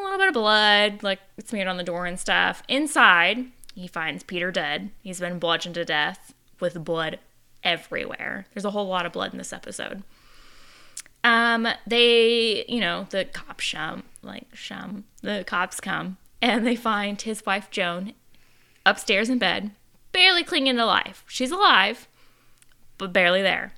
[0.00, 2.62] a little bit of blood, like smeared on the door and stuff.
[2.68, 4.90] Inside, he finds Peter dead.
[5.02, 7.18] He's been bludgeoned to death with blood
[7.62, 8.46] everywhere.
[8.54, 10.02] There's a whole lot of blood in this episode.
[11.24, 17.20] Um, they, you know, the cops shum, like shum, the cops come and they find
[17.20, 18.12] his wife Joan
[18.84, 19.72] upstairs in bed,
[20.12, 21.24] barely clinging to life.
[21.26, 22.06] She's alive,
[22.98, 23.74] but barely there.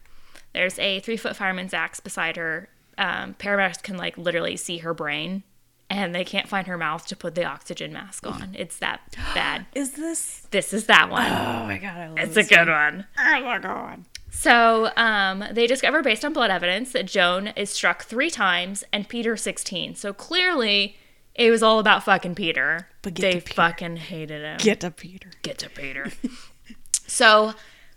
[0.52, 2.68] There's a three foot fireman's axe beside her.
[2.98, 5.42] Um, paramedics can like literally see her brain,
[5.90, 8.55] and they can't find her mouth to put the oxygen mask on.
[8.59, 9.01] It's that
[9.35, 9.66] bad.
[9.74, 10.46] Is this?
[10.51, 11.27] This is that one.
[11.27, 13.07] Oh my god, I love it's a good one.
[13.18, 14.05] Oh my god.
[14.31, 19.09] So um, they discover, based on blood evidence, that Joan is struck three times and
[19.09, 19.94] Peter 16.
[19.96, 20.96] So clearly,
[21.35, 22.88] it was all about fucking Peter.
[23.03, 23.55] But get they to Peter.
[23.55, 24.59] fucking hated him.
[24.59, 25.31] Get to Peter.
[25.42, 26.12] Get to Peter.
[27.07, 27.55] so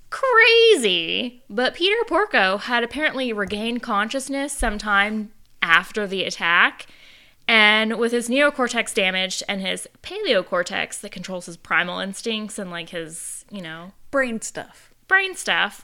[0.10, 1.43] crazy.
[1.49, 6.88] But Peter Porco had apparently regained consciousness sometime after the attack.
[7.53, 12.89] And with his neocortex damaged and his paleocortex that controls his primal instincts and like
[12.91, 14.93] his, you know, Brain stuff.
[15.09, 15.83] brain stuff.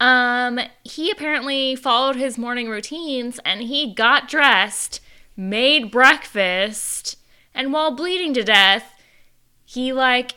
[0.00, 5.00] Um, he apparently followed his morning routines and he got dressed,
[5.36, 7.16] made breakfast,
[7.54, 8.94] and while bleeding to death,
[9.66, 10.32] he like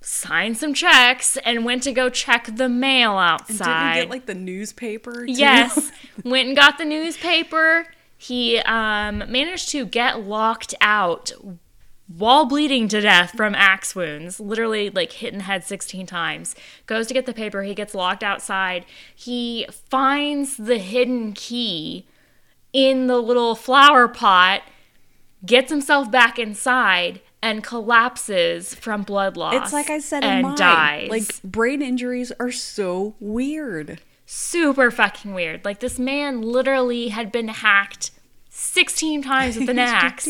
[0.00, 3.58] signed some checks and went to go check the mail And outside.
[3.58, 5.26] didn't he get like the newspaper?
[5.26, 5.32] too?
[5.32, 5.92] Yes.
[6.24, 7.86] Went and got the newspaper.
[8.16, 11.32] He um, managed to get locked out
[12.08, 16.54] while bleeding to death from axe wounds, literally like hit in the head 16 times.
[16.86, 17.62] Goes to get the paper.
[17.62, 18.84] He gets locked outside.
[19.14, 22.06] He finds the hidden key
[22.72, 24.62] in the little flower pot,
[25.44, 29.54] gets himself back inside, and collapses from blood loss.
[29.54, 30.56] It's like I said in and mine.
[30.56, 31.08] dies.
[31.08, 34.00] Like brain injuries are so weird.
[34.26, 35.64] Super fucking weird.
[35.64, 38.10] Like this man literally had been hacked
[38.50, 40.28] 16 times with an axe.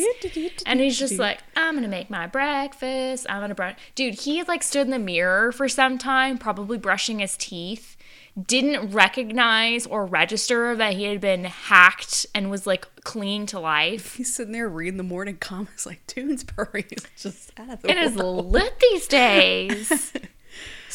[0.67, 3.27] And he's just like, I'm gonna make my breakfast.
[3.29, 3.77] I'm gonna brush.
[3.95, 7.97] Dude, he had like stood in the mirror for some time, probably brushing his teeth.
[8.47, 14.17] Didn't recognize or register that he had been hacked and was like clinging to life.
[14.17, 17.97] He's sitting there reading the morning comics like Doonesbury is just out of the It
[17.97, 18.51] is world.
[18.53, 20.13] lit these days.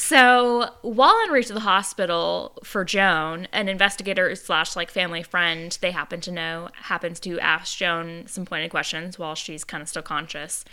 [0.02, 5.78] so while en route to the hospital for Joan, an investigator slash like family friend
[5.80, 9.88] they happen to know happens to ask Joan some pointed questions while she's kind of
[9.88, 10.66] still conscious.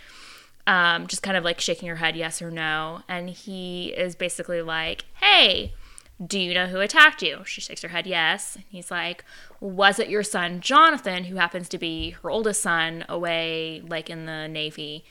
[0.65, 3.03] Um, just kind of like shaking her head yes or no.
[3.07, 5.73] And he is basically like, Hey,
[6.25, 7.43] do you know who attacked you?
[7.45, 8.55] She shakes her head yes.
[8.55, 9.23] And he's like,
[9.59, 14.25] Was it your son Jonathan, who happens to be her oldest son away like in
[14.25, 15.05] the Navy?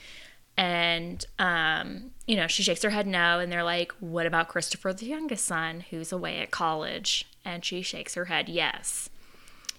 [0.58, 3.38] And, um, you know, she shakes her head no.
[3.38, 7.24] And they're like, What about Christopher, the youngest son, who's away at college?
[7.44, 9.08] And she shakes her head yes.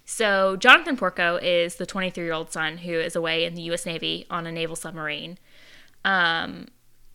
[0.06, 3.86] So Jonathan Porco is the 23 year old son who is away in the U.S.
[3.86, 5.38] Navy on a naval submarine.
[6.04, 6.70] Um,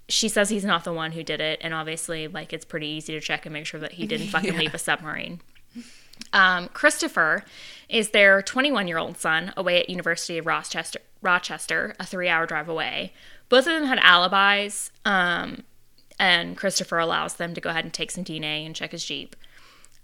[0.09, 3.15] she says he's not the one who did it, and obviously, like it's pretty easy
[3.15, 4.59] to check and make sure that he didn't fucking Yeah.
[4.61, 5.41] leave a submarine.
[6.33, 7.45] Um, Christopher
[7.89, 12.47] is their 21 year old son away at University of Rochester, Rochester, a three hour
[12.47, 13.13] drive away.
[13.49, 15.65] Both of them had alibis, um,
[16.19, 19.37] and Christopher allows them to go ahead and take some DNA and check his Jeep.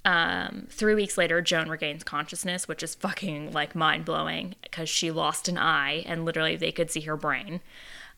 [0.05, 5.11] Um, three weeks later, Joan regains consciousness, which is fucking like mind blowing because she
[5.11, 7.61] lost an eye and literally they could see her brain.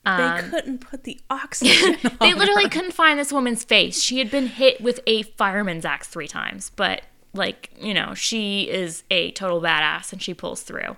[0.04, 2.16] They couldn't put the oxygen on.
[2.20, 4.02] They literally couldn't find this woman's face.
[4.02, 7.02] She had been hit with a fireman's axe three times, but
[7.34, 10.96] like, you know, she is a total badass and she pulls through.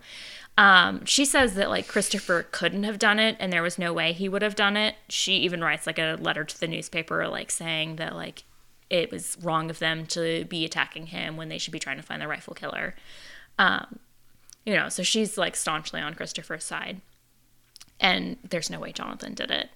[0.57, 4.13] Um, she says that like Christopher couldn't have done it and there was no way
[4.13, 4.95] he would have done it.
[5.09, 8.45] She even writes like a letter to the newspaper, like saying that like
[8.89, 12.03] it was wrong of them to be attacking him when they should be trying to
[12.03, 12.95] find the rifle killer.
[13.59, 13.99] Um,
[14.65, 17.01] you know, so she's like staunchly on Christopher's side.
[18.01, 19.71] And there's no way Jonathan did it.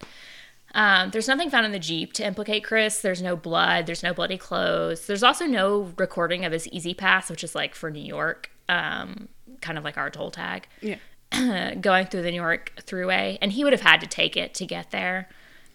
[0.74, 3.00] Um, there's nothing found in the Jeep to implicate Chris.
[3.00, 3.86] There's no blood.
[3.86, 5.06] There's no bloody clothes.
[5.06, 9.28] There's also no recording of his E-ZPass, which is like for New York, um,
[9.60, 10.96] kind of like our toll tag, Yeah.
[11.80, 13.38] going through the New York Thruway.
[13.42, 15.28] And he would have had to take it to get there.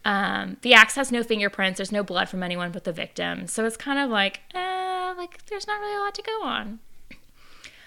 [0.05, 1.77] Um, the axe has no fingerprints.
[1.77, 3.47] There's no blood from anyone but the victim.
[3.47, 6.79] So it's kind of like, eh, like there's not really a lot to go on.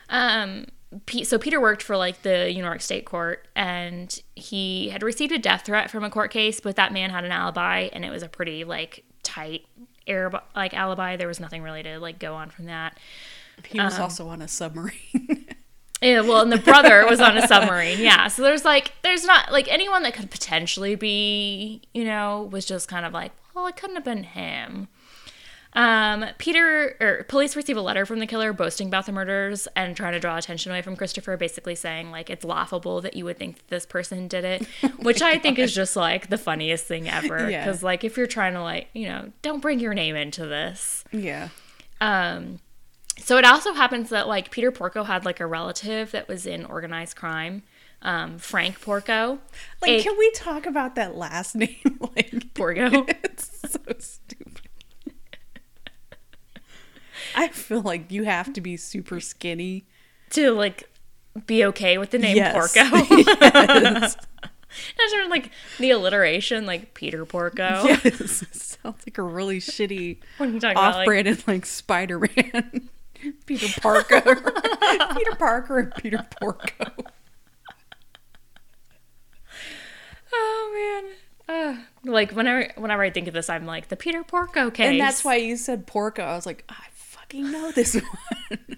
[0.09, 0.66] Um,
[1.06, 5.32] P- so Peter worked for like the New York State Court, and he had received
[5.32, 8.11] a death threat from a court case, but that man had an alibi, and it
[8.11, 9.66] was a pretty like tight
[10.06, 11.16] air like alibi.
[11.16, 12.98] There was nothing really to like go on from that.
[13.66, 15.46] He was also on a submarine.
[16.02, 17.98] Yeah, well, and the brother was on a submarine.
[18.00, 22.66] Yeah, so there's like there's not like anyone that could potentially be, you know, was
[22.66, 24.88] just kind of like, well, it couldn't have been him.
[25.72, 29.94] Um, Peter or police receive a letter from the killer boasting about the murders and
[29.94, 33.37] trying to draw attention away from Christopher, basically saying like it's laughable that you would
[33.38, 34.66] think that this person did it,
[34.98, 37.50] which I think is just like the funniest thing ever.
[37.50, 37.64] Yeah.
[37.64, 41.04] Because like if you're trying to like you know don't bring your name into this.
[41.12, 41.48] yeah.
[42.00, 42.59] Um,
[43.18, 46.64] so it also happens that like Peter Porco had like a relative that was in
[46.64, 47.62] organized crime,
[48.02, 49.38] um, Frank Porco.
[49.83, 51.76] Like, A- can we talk about that last name?
[52.16, 53.05] like, Porco.
[53.09, 54.61] it's so stupid.
[57.35, 59.87] I feel like you have to be super skinny.
[60.31, 60.88] to like
[61.46, 62.52] be okay with the name Yes.
[62.55, 62.96] Porco.
[63.14, 64.16] yes.
[64.98, 67.85] Imagine like the alliteration, like Peter Porco.
[67.85, 68.42] yes.
[68.42, 72.88] It sounds like a really shitty When you talk about like, off-branded like Spider-Man.
[73.46, 74.20] Peter Parker.
[75.16, 76.92] Peter Parker and Peter Porco.
[80.33, 81.05] oh
[81.48, 84.88] man, uh, like whenever whenever I think of this, I'm like the Peter Porco case,
[84.90, 86.22] And that's why you said Porco.
[86.22, 87.94] I was like, I fucking know this
[88.50, 88.76] one.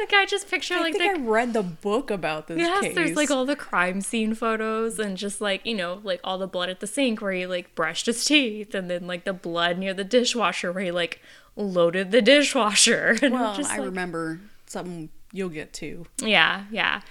[0.00, 2.80] like I just picture I like think the I read the book about this Yes,
[2.82, 2.94] case.
[2.94, 6.46] there's like all the crime scene photos and just like, you know, like all the
[6.46, 9.76] blood at the sink where he like brushed his teeth and then like the blood
[9.78, 11.20] near the dishwasher where he like
[11.58, 13.18] loaded the dishwasher.
[13.22, 16.06] And well, just I like, remember something you'll get to.
[16.22, 17.02] Yeah, yeah.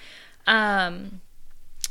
[0.48, 1.22] Um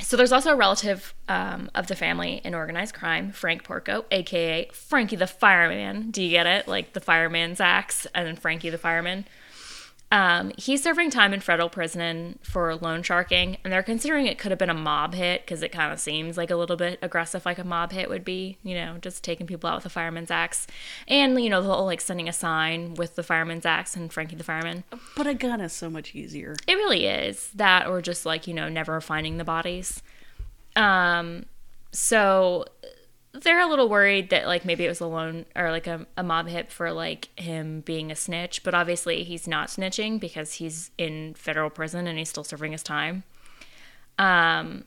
[0.00, 4.68] so there's also a relative um, of the family in organized crime, Frank Porco, aka
[4.72, 6.10] Frankie the Fireman.
[6.10, 6.68] Do you get it?
[6.68, 9.24] Like the fireman's axe and then Frankie the Fireman.
[10.12, 14.52] Um, he's serving time in federal prison for loan sharking, and they're considering it could
[14.52, 17.44] have been a mob hit because it kind of seems like a little bit aggressive,
[17.44, 20.30] like a mob hit would be, you know, just taking people out with a fireman's
[20.30, 20.68] axe.
[21.08, 24.36] And, you know, the whole like sending a sign with the fireman's axe and Frankie
[24.36, 24.84] the Fireman.
[25.16, 26.54] But a gun is so much easier.
[26.68, 30.02] It really is that, or just like you know, never finding the bodies.
[30.76, 31.46] Um,
[31.90, 32.66] so
[33.42, 36.22] they're a little worried that like maybe it was a loan or like a, a
[36.22, 40.90] mob hit for like him being a snitch, but obviously he's not snitching because he's
[40.98, 43.24] in federal prison and he's still serving his time.
[44.18, 44.84] Um,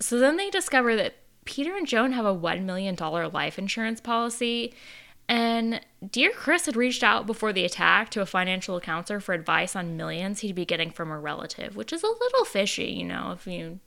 [0.00, 4.00] so then they discover that Peter and Joan have a one million dollar life insurance
[4.00, 4.74] policy.
[5.28, 9.74] And dear Chris had reached out before the attack to a financial counselor for advice
[9.74, 13.32] on millions he'd be getting from a relative, which is a little fishy, you know,
[13.32, 13.80] if you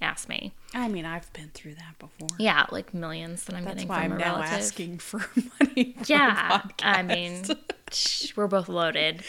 [0.00, 0.52] ask me.
[0.72, 2.28] I mean, I've been through that before.
[2.38, 4.52] Yeah, like millions that I'm That's getting why from I'm a now relative.
[4.58, 5.18] asking for
[5.60, 5.94] money.
[5.98, 7.42] For Yeah, I mean,
[7.90, 9.22] shh, we're both loaded.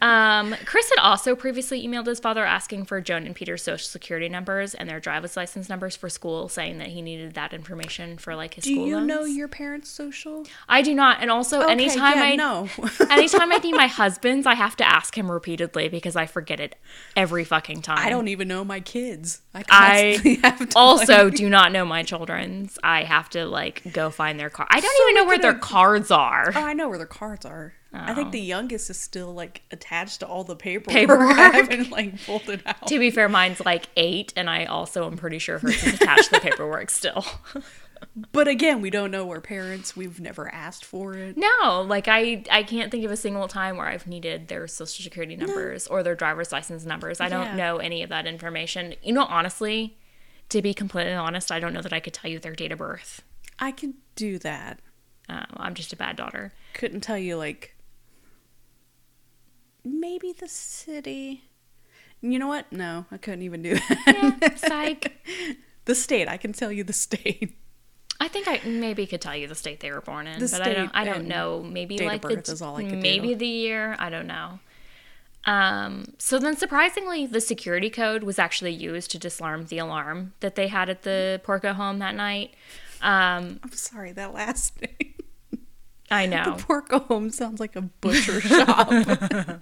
[0.00, 4.28] Um, Chris had also previously emailed his father asking for Joan and Peter's social security
[4.28, 8.36] numbers and their driver's license numbers for school, saying that he needed that information for
[8.36, 9.08] like his do school you loans.
[9.08, 10.46] know your parents' social?
[10.68, 12.68] I do not, and also Okay, anytime yeah, I know.
[13.10, 16.76] anytime I need my husband's, I have to ask him repeatedly because I forget it
[17.16, 17.98] every fucking time.
[17.98, 19.40] I don't even know my kids.
[19.54, 22.78] I I have to also like- do not know my children's.
[22.82, 24.66] I have to like go find their car.
[24.70, 26.52] I don't So even know where their cards are.
[26.54, 27.74] Oh, I know where their cards are.
[27.90, 28.30] I think oh.
[28.32, 30.94] the youngest is still like attached to all the paperwork.
[30.94, 31.30] Paperwork.
[31.38, 32.86] I haven't like pulled it out.
[32.86, 36.24] To be fair, mine's like eight, and I also am pretty sure hers is attached
[36.24, 37.24] to the paperwork still.
[38.30, 39.96] But again, we don't know our parents.
[39.96, 41.36] We've never asked for it.
[41.36, 45.02] No, like I I can't think of a single time where I've needed their social
[45.02, 47.20] security numbers or their driver's license numbers.
[47.20, 47.56] I don't Yeah.
[47.56, 48.94] know any of that information.
[49.02, 49.96] You know, honestly,
[50.50, 52.78] to be completely honest, I don't know that I could tell you their date of
[52.78, 53.22] birth.
[53.58, 54.80] I could do that.
[55.28, 56.52] Um, I'm just a bad daughter.
[56.74, 57.74] Couldn't tell you like
[59.84, 61.44] maybe the city.
[62.20, 62.72] You know what?
[62.72, 64.38] No, I couldn't even do that.
[64.40, 65.24] Yeah, psych.
[65.84, 66.28] the state.
[66.28, 67.56] I can tell you the state.
[68.20, 70.66] I think I maybe could tell you the state they were born in, The but
[70.66, 70.90] I don't.
[70.94, 71.62] I don't know.
[71.62, 73.36] Maybe date of like birth the is all I could maybe do.
[73.36, 73.94] the year.
[73.98, 74.58] I don't know.
[75.48, 80.56] Um, so then, surprisingly, the security code was actually used to disarm the alarm that
[80.56, 82.52] they had at the Porco home that night.
[83.00, 85.14] Um, I'm sorry, that last name.
[86.10, 86.56] I know.
[86.56, 88.90] The Porco Home sounds like a butcher shop.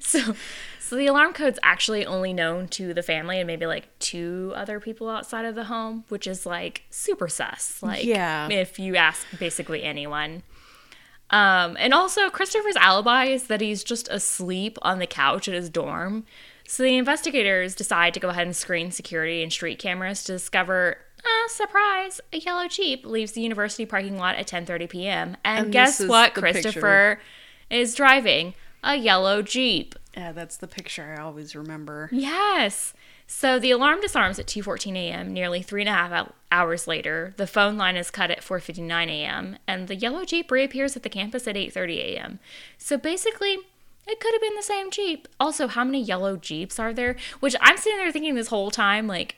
[0.00, 0.34] So,
[0.78, 4.78] so the alarm code's actually only known to the family and maybe like two other
[4.78, 7.82] people outside of the home, which is like super sus.
[7.82, 8.48] Like, Yeah.
[8.48, 10.44] if you ask basically anyone.
[11.30, 15.68] Um, and also, Christopher's alibi is that he's just asleep on the couch at his
[15.68, 16.24] dorm.
[16.66, 20.98] So the investigators decide to go ahead and screen security and street cameras to discover,
[21.24, 25.36] uh, surprise, a yellow Jeep leaves the university parking lot at 10:30 p.m.
[25.44, 26.34] And, And guess what?
[26.34, 26.60] the picture.
[26.62, 27.20] Christopher
[27.70, 29.94] is driving a yellow Jeep.
[30.16, 32.08] yeah, that's the picture I always remember.
[32.12, 32.94] Yes.
[33.30, 35.34] So the alarm disarms at 2:14 a.m.
[35.34, 39.58] Nearly three and a half hours later, the phone line is cut at 4:59 a.m.
[39.66, 42.38] and the yellow Jeep reappears at the campus at 8:30 a.m.
[42.78, 43.58] So basically,
[44.06, 45.28] it could have been the same Jeep.
[45.38, 47.16] Also, how many yellow Jeeps are there?
[47.40, 49.36] Which I'm sitting there thinking this whole time, like,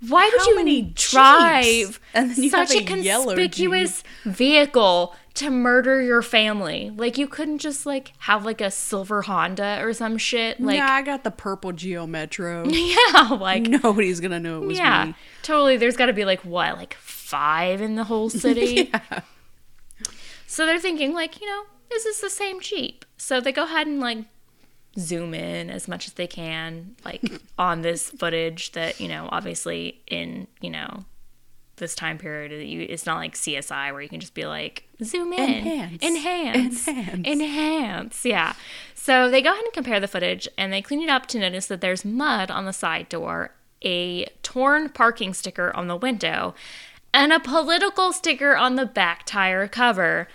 [0.00, 6.20] why would How you many drive you such a a conspicuous vehicle to murder your
[6.20, 6.92] family?
[6.94, 10.60] Like, you couldn't just like have like a silver Honda or some shit.
[10.60, 12.64] Like, yeah, I got the purple Geo Metro.
[12.68, 15.14] yeah, like Nobody's gonna know it was yeah, me.
[15.42, 15.76] totally.
[15.78, 18.90] There's got to be like what, like five in the whole city.
[18.92, 19.20] Yeah.
[20.46, 23.04] So they're thinking like, you know, is this the same Jeep?
[23.16, 24.24] So they go ahead and like
[24.98, 27.22] zoom in as much as they can, like
[27.58, 31.04] on this footage that you know, obviously in you know
[31.76, 34.84] this time period, that you, it's not like CSI where you can just be like
[35.04, 36.02] zoom in, Enhance.
[36.02, 37.26] enhance, Enhance.
[37.26, 38.24] enhance.
[38.24, 38.54] Yeah.
[38.94, 41.66] So they go ahead and compare the footage, and they clean it up to notice
[41.66, 43.52] that there's mud on the side door,
[43.84, 46.54] a torn parking sticker on the window,
[47.12, 50.28] and a political sticker on the back tire cover,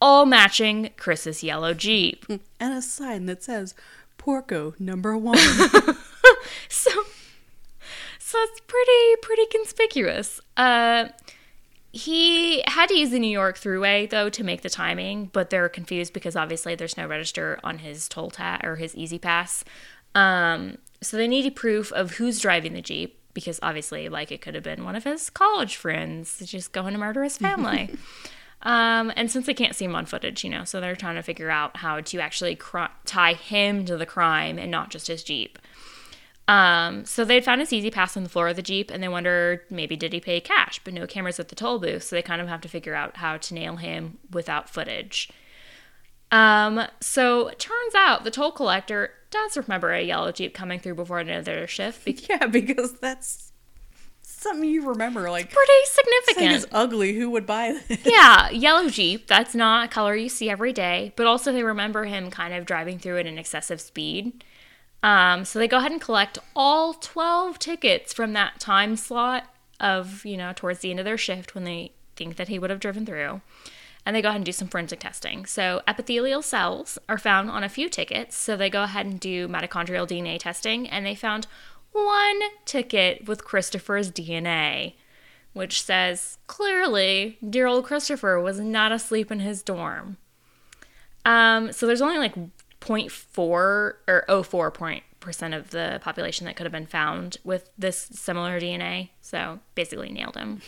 [0.00, 2.26] all matching Chris's yellow Jeep.
[2.28, 3.74] And a sign that says
[4.18, 5.38] Porco number one.
[6.68, 6.90] So,
[8.18, 10.40] so it's pretty pretty conspicuous.
[10.56, 11.06] Uh,
[11.92, 15.68] he had to use the New York Thruway though to make the timing, but they're
[15.68, 19.64] confused because obviously there's no register on his toll tag or his E-ZPass.
[20.14, 24.54] Um, so they needed proof of who's driving the Jeep because obviously, like, it could
[24.54, 27.94] have been one of his college friends just going to murder his family.
[28.62, 31.22] Um, and since they can't see him on footage, you know, so they're trying to
[31.22, 35.22] figure out how to actually cr- tie him to the crime and not just his
[35.22, 35.58] Jeep.
[36.48, 39.64] Um, so they'd found his E-ZPass on the floor of the Jeep and they wonder
[39.68, 42.40] maybe did he pay cash, but no cameras at the toll booth, so they kind
[42.40, 45.28] of have to figure out how to nail him without footage.
[46.30, 51.22] Um, so turns out the toll collector does remember a yellow Jeep coming through before
[51.24, 52.04] their shift.
[52.04, 53.45] Be- yeah, because that's
[54.46, 55.30] something you remember.
[55.30, 56.52] Like, pretty this significant.
[56.52, 57.14] is ugly.
[57.14, 58.00] Who would buy this?
[58.04, 59.26] yeah, yellow Jeep.
[59.26, 62.66] That's not a color you see every day, but also they remember him kind of
[62.66, 64.44] driving through at an excessive speed.
[65.02, 69.44] Um, so they go ahead and collect all 12 tickets from that time slot
[69.78, 72.70] of, you know, towards the end of their shift when they think that he would
[72.70, 73.40] have driven through.
[74.04, 75.46] And they go ahead and do some forensic testing.
[75.46, 78.36] So epithelial cells are found on a few tickets.
[78.36, 81.48] So they go ahead and do mitochondrial DNA testing, and they found
[82.04, 84.94] one ticket with Christopher's DNA
[85.56, 90.18] which says clearly dear old Christopher was not asleep in his dorm.
[91.24, 92.34] Um, so there's only like
[92.80, 97.96] 0.4 or 04 point percent of the population that could have been found with this
[98.12, 99.08] similar DNA.
[99.22, 100.60] So basically nailed him.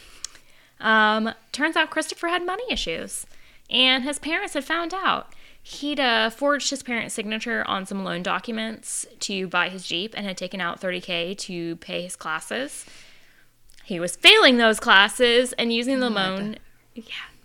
[0.81, 3.27] Um, turns out Christopher had money issues,
[3.69, 5.35] and his parents had found out.
[5.69, 10.25] He'd uh, forged his parents' signature on some loan documents to buy his Jeep and
[10.27, 12.87] had taken out 30K to pay his classes.
[13.85, 16.57] He was failing those classes and using the loan.
[16.95, 17.03] Yeah,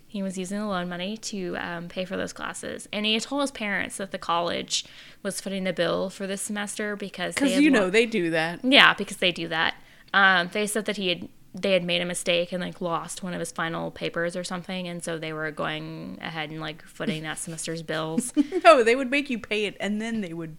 [0.07, 2.87] he was using the loan money to um, pay for those classes.
[2.93, 4.85] And he had told his parents that the college
[5.21, 8.63] was footing the bill for this semester because Because you lo- know they do that.
[8.63, 9.75] yeah, because they do that.
[10.13, 13.33] Um, they said that he had they had made a mistake and like lost one
[13.33, 17.23] of his final papers or something, and so they were going ahead and like footing
[17.23, 18.33] that semester's bills.
[18.63, 20.57] no, they would make you pay it, and then they would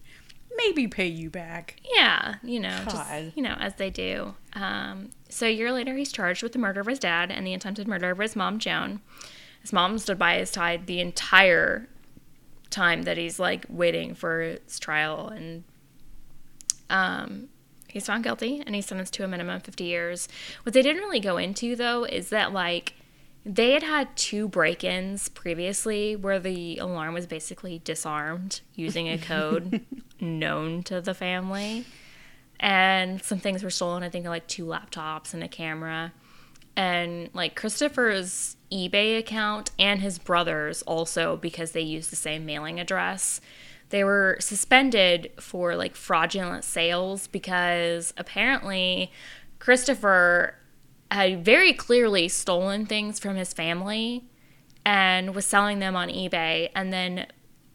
[0.55, 1.81] maybe pay you back.
[1.93, 2.91] Yeah, you know, God.
[2.91, 4.35] just, you know, as they do.
[4.53, 7.53] Um, so a year later, he's charged with the murder of his dad and the
[7.53, 9.01] attempted murder of his mom, Joan.
[9.59, 11.89] His mom stood by his side the entire
[12.69, 15.65] time that he's like waiting for his trial, and
[16.89, 17.49] um,
[17.95, 20.27] he's found guilty and he's sentenced to a minimum of 50 years.
[20.63, 22.93] What they didn't really go into though is that like
[23.45, 29.85] they had had two break-ins previously where the alarm was basically disarmed using a code
[30.19, 31.85] known to the family.
[32.59, 36.11] And some things were stolen i think like two laptops and a camera.
[36.75, 42.77] And like christopher's ebay account and his brother's also because they used the same mailing
[42.77, 43.39] address
[43.89, 49.11] they were suspended for like fraudulent sales because apparently
[49.59, 50.55] christopher
[51.11, 54.25] had very clearly stolen things from his family
[54.85, 57.25] and was selling them on eBay and then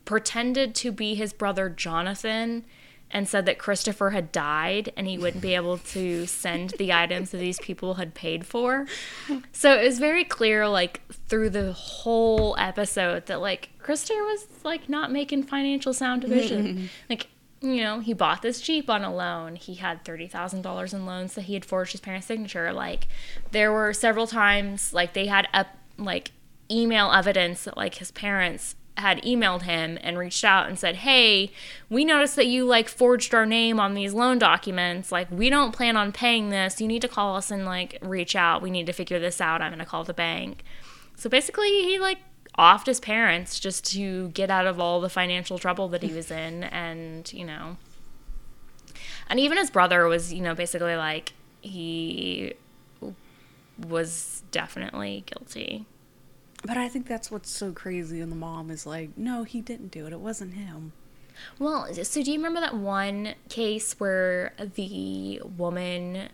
[0.05, 2.65] pretended to be his brother Jonathan
[3.11, 7.31] and said that Christopher had died and he wouldn't be able to send the items
[7.31, 8.87] that these people had paid for.
[9.53, 14.89] So it was very clear like through the whole episode that like Christopher was like
[14.89, 16.91] not making financial sound decisions.
[17.09, 17.29] like
[17.63, 19.55] you know, he bought this Jeep on a loan.
[19.57, 22.73] He had $30,000 in loans that he had forged his parents' signature.
[22.73, 23.07] Like,
[23.51, 25.67] there were several times, like, they had up,
[25.99, 26.33] like,
[26.71, 31.53] email evidence that, like, his parents had emailed him and reached out and said, Hey,
[31.88, 35.11] we noticed that you, like, forged our name on these loan documents.
[35.11, 36.80] Like, we don't plan on paying this.
[36.80, 38.62] You need to call us and, like, reach out.
[38.62, 39.62] We need to figure this out.
[39.62, 40.64] I'm going to call the bank.
[41.16, 42.18] So basically, he, like,
[42.59, 46.30] offed his parents just to get out of all the financial trouble that he was
[46.30, 47.76] in and you know
[49.28, 52.53] and even his brother was you know basically like he
[53.78, 55.86] was definitely guilty
[56.65, 58.21] But I think that's what's so crazy.
[58.21, 60.13] And the mom is like, no, he didn't do it.
[60.13, 60.93] It wasn't him.
[61.59, 66.29] well so do you remember that one case where the woman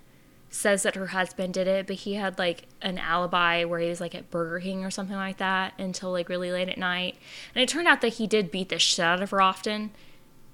[0.51, 4.01] says that her husband did it but he had like an alibi where he was
[4.01, 7.17] like at burger king or something like that until like really late at night
[7.55, 9.91] and it turned out that he did beat the shit out of her often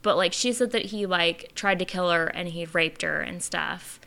[0.02, 3.20] but like she said that he like tried to kill her and he raped her
[3.20, 4.00] and stuff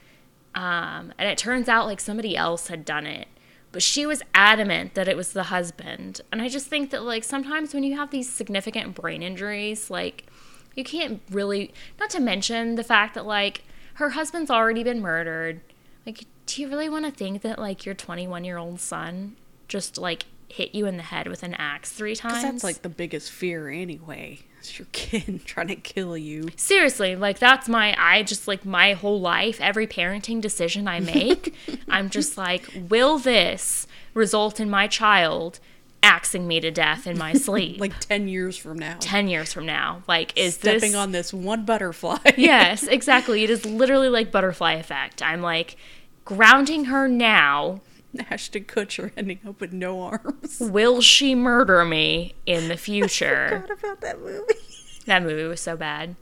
[0.53, 3.27] um, and it turns out like somebody else had done it
[3.75, 6.21] but she was adamant that it was the husband.
[6.31, 10.27] And i just think that like sometimes when you have these significant brain injuries like
[10.75, 13.65] you can't really not to mention the fact that like
[13.95, 15.59] her husband's already been murdered.
[16.05, 19.35] Like do you really want to think that like your 21 year old son
[19.67, 22.87] just like hit you in the head with an axe three times that's like the
[22.87, 24.39] biggest fear anyway.
[24.69, 26.49] It's your kid trying to kill you.
[26.55, 31.53] seriously like that's my i just like my whole life every parenting decision i make
[31.89, 35.59] i'm just like will this result in my child
[36.01, 38.97] axing me to death in my sleep Like 10 years from now.
[38.99, 42.17] 10 years from now like is stepping this on this one butterfly.
[42.37, 45.77] yes exactly it is literally like butterfly effect i'm like
[46.25, 47.81] grounding her now
[48.29, 50.59] Ashton Kutcher ending up with no arms.
[50.59, 54.53] will she murder me in the future Forgot about that movie.
[55.05, 56.15] That movie was so bad.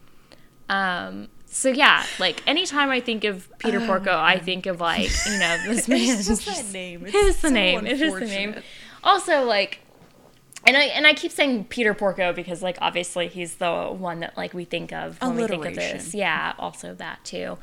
[0.67, 5.39] Um, so yeah, like anytime I think of Peter Porco, I think of like you
[5.39, 5.99] know this man.
[6.01, 7.05] It's just that name.
[7.05, 7.87] It is the so name.
[7.87, 8.55] It is the name.
[9.01, 9.79] Also, like,
[10.65, 14.35] and I and I keep saying Peter Porco because like obviously he's the one that
[14.35, 16.13] like we think of when we think of this.
[16.13, 17.57] Yeah, also that too.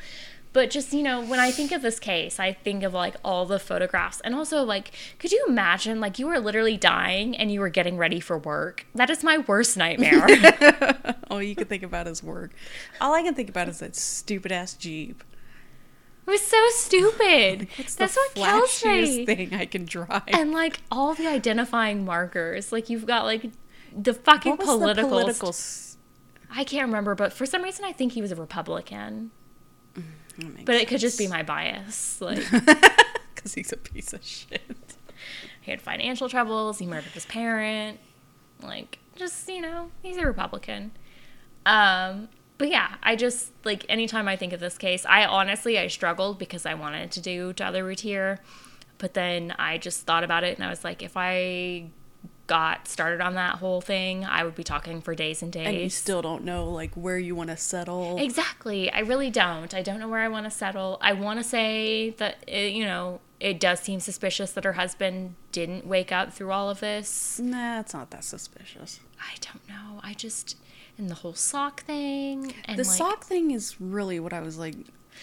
[0.52, 3.46] But just you know, when I think of this case, I think of like all
[3.46, 7.60] the photographs, and also like, could you imagine like you were literally dying and you
[7.60, 8.84] were getting ready for work?
[8.94, 10.26] That is my worst nightmare.
[11.30, 12.50] All you can think about is work.
[13.00, 15.22] All I can think about is that stupid ass Jeep.
[16.26, 17.68] It was so stupid.
[17.76, 19.26] What's That's the what kills me.
[19.26, 20.22] thing I can drive?
[20.28, 23.50] And like all the identifying markers, like you've got like
[23.96, 25.08] the fucking political.
[25.08, 25.48] the political?
[25.50, 25.96] s-
[26.50, 29.30] I can't remember, but for some reason I think he was a Republican.
[30.64, 32.20] But it could just be my bias.
[32.30, 32.44] Like
[33.34, 34.60] because he's a piece of shit.
[35.62, 37.98] he had financial troubles, he murdered his parent.
[38.62, 40.92] Like just, you know, he's a Republican.
[41.64, 42.28] Um
[42.58, 46.38] but yeah, I just like anytime I think of this case, I honestly I struggled
[46.38, 48.38] because I wanted to do Darlie Routier,
[48.98, 51.88] but then I just thought about it and I was like, if I
[52.50, 55.68] got started on that whole thing, I would be talking for days and days.
[55.68, 58.16] And you still don't know like where you want to settle.
[58.18, 58.90] Exactly.
[58.90, 59.72] I really don't.
[59.72, 60.98] I don't know where I want to settle.
[61.00, 65.36] I want to say that, it, you know, it does seem suspicious that her husband
[65.52, 67.38] didn't wake up through all of this.
[67.38, 68.98] Nah, it's not that suspicious.
[69.20, 70.00] I don't know.
[70.02, 70.56] I just,
[70.98, 72.52] and the whole sock thing.
[72.64, 74.74] And The like, sock thing is really what I was like.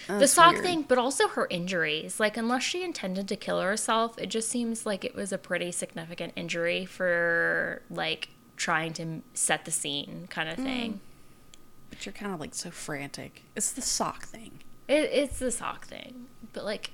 [0.06, 0.64] The sock weird.
[0.64, 2.18] thing, but also her injuries.
[2.20, 5.72] Like, unless she intended to kill herself, it just seems like it was a pretty
[5.72, 10.64] significant injury for like trying to set the scene kind of Mm.
[10.64, 11.00] thing.
[11.90, 13.42] But you're kind of like so frantic.
[13.56, 14.60] It's the sock thing.
[14.88, 16.90] It, it's the sock thing, but like,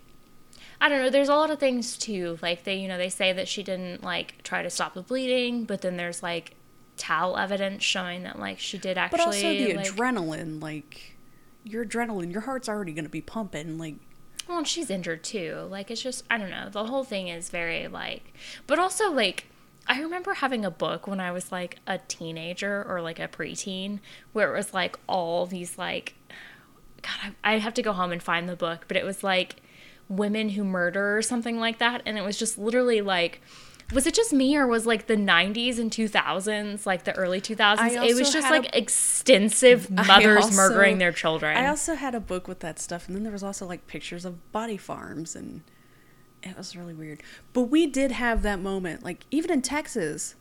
[0.81, 1.11] I don't know.
[1.11, 2.39] There's a lot of things too.
[2.43, 5.65] Like they, you know, they say that she didn't like try to stop the bleeding,
[5.65, 6.55] but then there's like
[6.97, 9.19] towel evidence showing that like she did actually.
[9.19, 11.14] But also the like, adrenaline, like
[11.65, 13.79] your adrenaline, your heart's already gonna be pumping.
[13.79, 13.97] Like
[14.49, 15.67] Well, she's injured too.
[15.71, 16.69] Like it's just I don't know.
[16.71, 18.35] The whole thing is very like,
[18.67, 19.47] but also like
[19.87, 24.01] I remember having a book when I was like a teenager or like a preteen
[24.33, 26.15] where it was like all these like,
[27.03, 29.57] God, I, I'd have to go home and find the book, but it was like
[30.09, 33.41] women who murder or something like that, and it was just literally like.
[33.95, 37.92] Was it just me, or was like the '90s and 2000s, like the early 2000s?
[38.05, 41.57] It was just had a- like extensive mothers also- murdering their children.
[41.57, 44.24] I also had a book with that stuff, and then there was also like pictures
[44.24, 45.62] of body farms, and
[46.42, 47.22] it was really weird.
[47.53, 50.34] But we did have that moment, like even in Texas,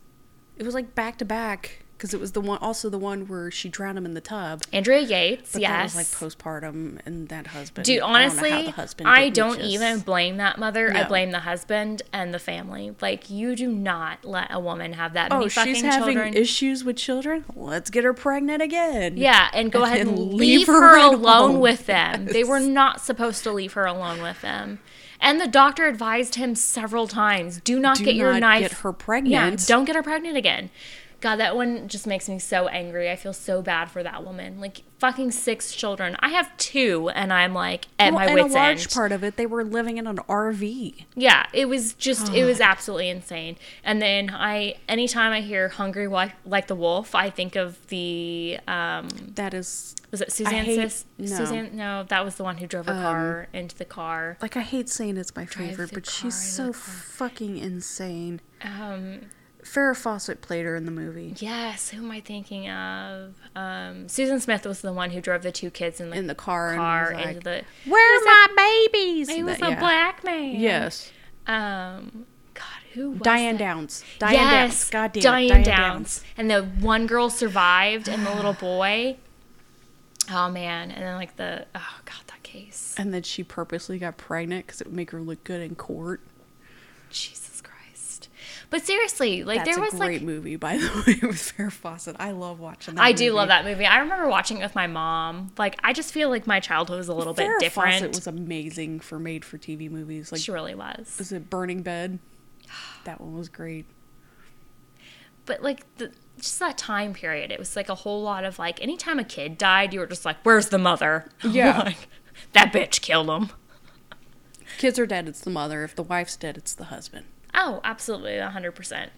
[0.56, 3.50] it was like back to back because it was the one, also the one where
[3.50, 4.62] she drowned him in the tub.
[4.72, 7.84] Andrea Yates, But yes, that was like postpartum, and that husband.
[7.86, 10.92] Dude, I don't honestly, husband I don't just- even blame that mother.
[10.94, 12.94] I blame the husband and the family.
[13.00, 16.14] Like, you do not let a woman have that oh, many Oh, fucking she's having
[16.16, 16.34] children.
[16.34, 17.44] issues with children.
[17.54, 19.16] Let's get her pregnant again.
[19.16, 21.60] yeah, and go And ahead and leave, leave her, her alone home.
[21.60, 22.26] with them.
[22.26, 24.80] They were not supposed to leave her alone with them.
[25.20, 28.60] And the doctor advised him several times: do not Do get your not knife.
[28.60, 29.66] get her Yeah, pregnant.
[29.66, 30.68] don't get her pregnant again.
[31.24, 33.10] God, that one just makes me so angry.
[33.10, 34.60] I feel so bad for that woman.
[34.60, 36.16] Like fucking six children.
[36.20, 38.90] I have two, and I'm like at Well, my and wits a large end.
[38.90, 41.06] part of it, they were living in an RV.
[41.14, 43.56] Yeah, it was just it was absolutely insane.
[43.82, 49.08] And then I anytime I hear hungry like the wolf, I think of the um
[49.34, 51.06] That is was it Suzanne hate- Sis?
[51.16, 51.26] no.
[51.26, 54.36] Suzanne no, that was the one who drove her car into the car.
[54.42, 58.42] like I hate saying it's my favorite, but she's so fucking insane.
[58.62, 59.20] Um
[59.64, 63.34] Farrah Fawcett played her in the movie yes, who am I thinking of?
[63.56, 66.34] Um Susan Smith was the one who drove the two kids in the, in the
[66.34, 66.74] car.
[66.76, 69.30] car and into like, the Where are my babies?
[69.30, 69.80] He was That- a yeah.
[69.80, 70.54] black man.
[70.60, 71.10] Yes,
[71.46, 73.64] Um God, who was Diane that?
[73.64, 74.04] Downs.
[74.18, 74.90] Diane yes, Downs.
[74.90, 76.24] God damn it, Diane, Diane Downs.
[76.36, 79.16] And the one girl survived, and the little boy.
[80.30, 80.90] Oh man!
[80.90, 82.94] And then like the oh god, that case.
[82.96, 86.20] And then she purposely got pregnant because it would make her look good in court.
[87.10, 87.53] Jesus!
[88.74, 91.36] But seriously, like That's there was like a great like movie, by the way, with
[91.56, 92.16] Farrah Fawcett.
[92.18, 93.04] I love watching that.
[93.04, 93.86] I do love that movie.
[93.86, 95.52] I remember watching it with my mom.
[95.56, 97.92] Like I just feel like my childhood was a little Farrah bit different.
[97.92, 100.32] Fawcett was amazing for made-for-TV movies.
[100.32, 101.14] Like, she really was.
[101.20, 102.18] Was it Burning Bed?
[103.04, 103.86] That one was great.
[105.46, 106.10] But like the
[106.40, 109.56] just that time period, it was like a whole lot of like anytime a kid
[109.56, 111.78] died, you were just like, "Where's the mother?" Yeah.
[111.78, 112.08] Like,
[112.54, 113.50] that bitch killed him.
[114.78, 115.84] Kids are dead, it's the mother.
[115.84, 117.26] If the wife's dead, it's the husband.
[117.54, 119.12] Oh, absolutely, hundred percent.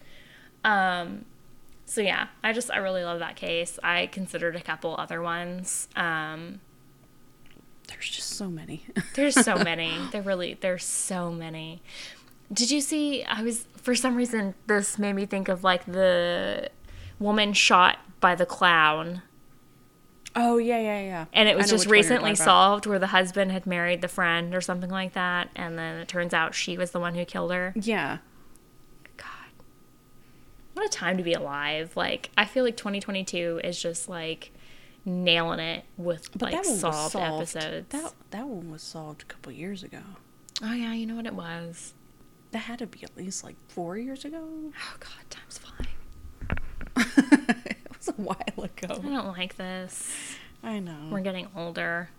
[0.63, 1.25] Um,
[1.85, 3.79] so yeah, I just I really love that case.
[3.83, 5.87] I considered a couple other ones.
[5.95, 6.59] Um,
[7.87, 8.83] There's just so many.
[9.15, 9.97] there's so many.
[10.11, 11.81] There really there's so many.
[12.51, 13.23] Did you see?
[13.23, 16.69] I was for some reason this made me think of like the
[17.19, 19.21] woman shot by the clown,
[20.35, 21.25] oh yeah, yeah, yeah.
[21.33, 24.07] and it was just which one you're recently solved where the husband had married the
[24.07, 27.25] friend or something like that, and then it turns out she was the one who
[27.25, 27.73] killed her.
[27.75, 28.17] Yeah.
[30.77, 31.97] What a time to be alive.
[31.97, 34.51] Like, I feel like 2022 is just like
[35.05, 37.55] nailing it with but like solved, solved.
[37.55, 37.87] episodes.
[37.89, 40.01] That that one was solved a couple years ago.
[40.61, 41.95] oh, yeah, you know what it was.
[42.51, 44.39] That had to be at least like four years ago.
[44.39, 45.87] Oh, God, time's flying.
[47.65, 49.01] it was a while ago.
[49.03, 50.13] I don't like this.
[50.61, 51.09] I know.
[51.09, 52.09] We're getting older.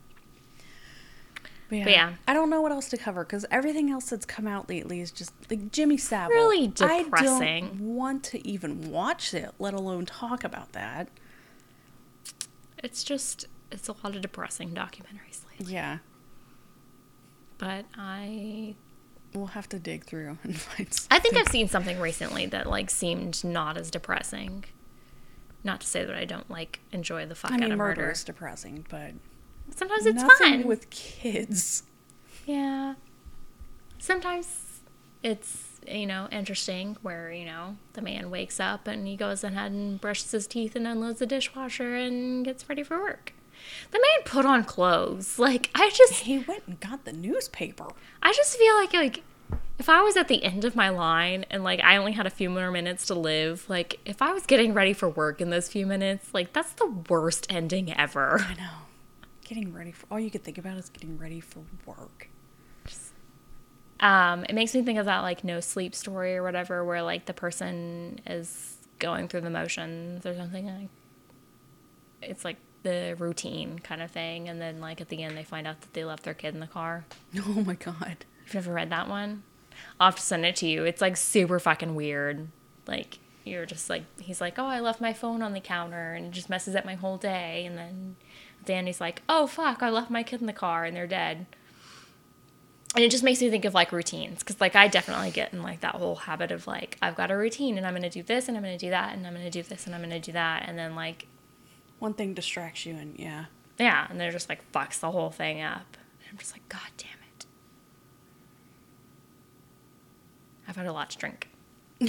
[1.68, 2.12] But yeah, But yeah.
[2.26, 5.10] I don't know what else to cover because everything else that's come out lately is
[5.10, 6.30] just like Jimmy Savile.
[6.34, 7.66] Really I depressing.
[7.68, 11.08] don't want to even watch it, let alone talk about that.
[12.82, 15.72] It's just, it's a lot of depressing documentaries lately.
[15.74, 15.98] Yeah,
[17.58, 18.76] But I,
[19.34, 20.92] we'll have to dig through and find.
[20.94, 21.08] Some.
[21.10, 24.64] I think I've seen something recently that like seemed not as depressing.
[25.64, 28.02] Not to say that I don't like enjoy the fuck I out mean, of murder
[28.02, 28.12] murder.
[28.12, 29.10] is depressing, but
[29.74, 30.66] Sometimes it's nothing fun.
[30.66, 31.82] with kids.
[32.46, 32.94] Yeah.
[33.98, 34.80] Sometimes
[35.22, 39.72] it's, you know, interesting where, you know, the man wakes up and he goes ahead
[39.72, 43.32] and brushes his teeth and unloads the dishwasher and gets ready for work.
[43.90, 45.38] The man put on clothes.
[45.38, 47.88] Like I just He went and got the newspaper.
[48.22, 49.22] I just feel like like
[49.78, 52.30] if I was at the end of my line and like I only had a
[52.30, 55.68] few more minutes to live, like if I was getting ready for work in those
[55.68, 58.40] few minutes, like that's the worst ending ever.
[58.40, 58.70] I know.
[59.48, 62.28] Getting ready for all you could think about is getting ready for work.
[63.98, 67.24] Um, it makes me think of that like no sleep story or whatever, where like
[67.24, 70.66] the person is going through the motions or something.
[70.66, 70.88] Like,
[72.20, 75.66] it's like the routine kind of thing, and then like at the end they find
[75.66, 77.06] out that they left their kid in the car.
[77.46, 78.26] Oh my god.
[78.44, 79.44] You've never read that one?
[79.98, 80.84] I'll have to send it to you.
[80.84, 82.48] It's like super fucking weird.
[82.86, 86.26] Like you're just like he's like, oh, I left my phone on the counter, and
[86.26, 87.64] it just messes up my whole day.
[87.64, 88.16] And then
[88.68, 91.46] Danny's like, oh fuck, I left my kid in the car, and they're dead.
[92.94, 95.62] And it just makes me think of like routines, because like I definitely get in
[95.62, 98.46] like that whole habit of like I've got a routine, and I'm gonna do this,
[98.46, 100.64] and I'm gonna do that, and I'm gonna do this, and I'm gonna do that,
[100.68, 101.26] and then like
[101.98, 103.46] One thing distracts you, and yeah.
[103.78, 105.96] yeah, and they're just like fucks the whole thing up.
[106.20, 107.46] And I'm just like, god damn it.
[110.68, 111.48] I've had a lot to drink.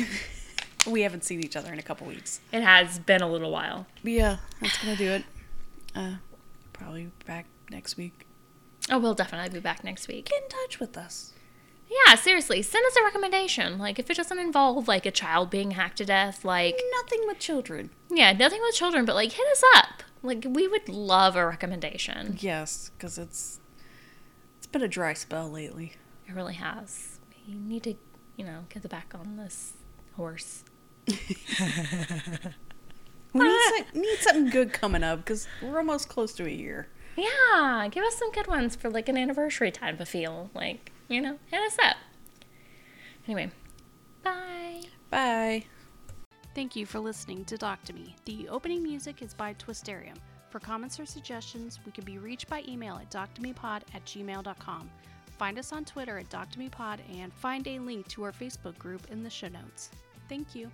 [0.87, 2.39] We haven't seen each other in a couple weeks.
[2.53, 3.85] It has been a little while.
[4.01, 5.23] But yeah, that's gonna do it.
[5.93, 6.13] Uh,
[6.79, 8.25] probably back next week.
[8.89, 10.25] Oh, we'll definitely be back next week.
[10.29, 11.33] Get in touch with us.
[12.07, 13.77] Yeah, seriously, send us a recommendation.
[13.77, 17.39] Like, if it doesn't involve like a child being hacked to death, like, Nothing with
[17.39, 17.89] children.
[18.09, 20.03] yeah, nothing with children, but like, hit us up.
[20.21, 22.37] Like, we would love a recommendation.
[22.39, 23.59] Yes, because it's
[24.57, 25.93] it's been a dry spell lately.
[26.27, 27.19] It really has.
[27.47, 27.95] We need to,
[28.37, 29.73] you know, get the back on this
[30.15, 30.63] horse.
[33.33, 36.87] We need, some, need something good coming up because we're almost close to a year.
[37.15, 40.49] Yeah, give us some good ones for like an anniversary type of feel.
[40.53, 41.97] Like, you know, hit us up.
[43.27, 43.51] Anyway,
[44.23, 44.81] bye.
[45.09, 45.63] Bye.
[46.55, 48.15] Thank you for listening to Doc to Me.
[48.25, 50.17] The opening music is by Twisterium.
[50.49, 54.89] For comments or suggestions, we can be reached by email at doctomepod at gmail.com.
[55.37, 59.23] Find us on Twitter at doctomepod and find a link to our Facebook group in
[59.23, 59.91] the show notes.
[60.27, 60.71] Thank you.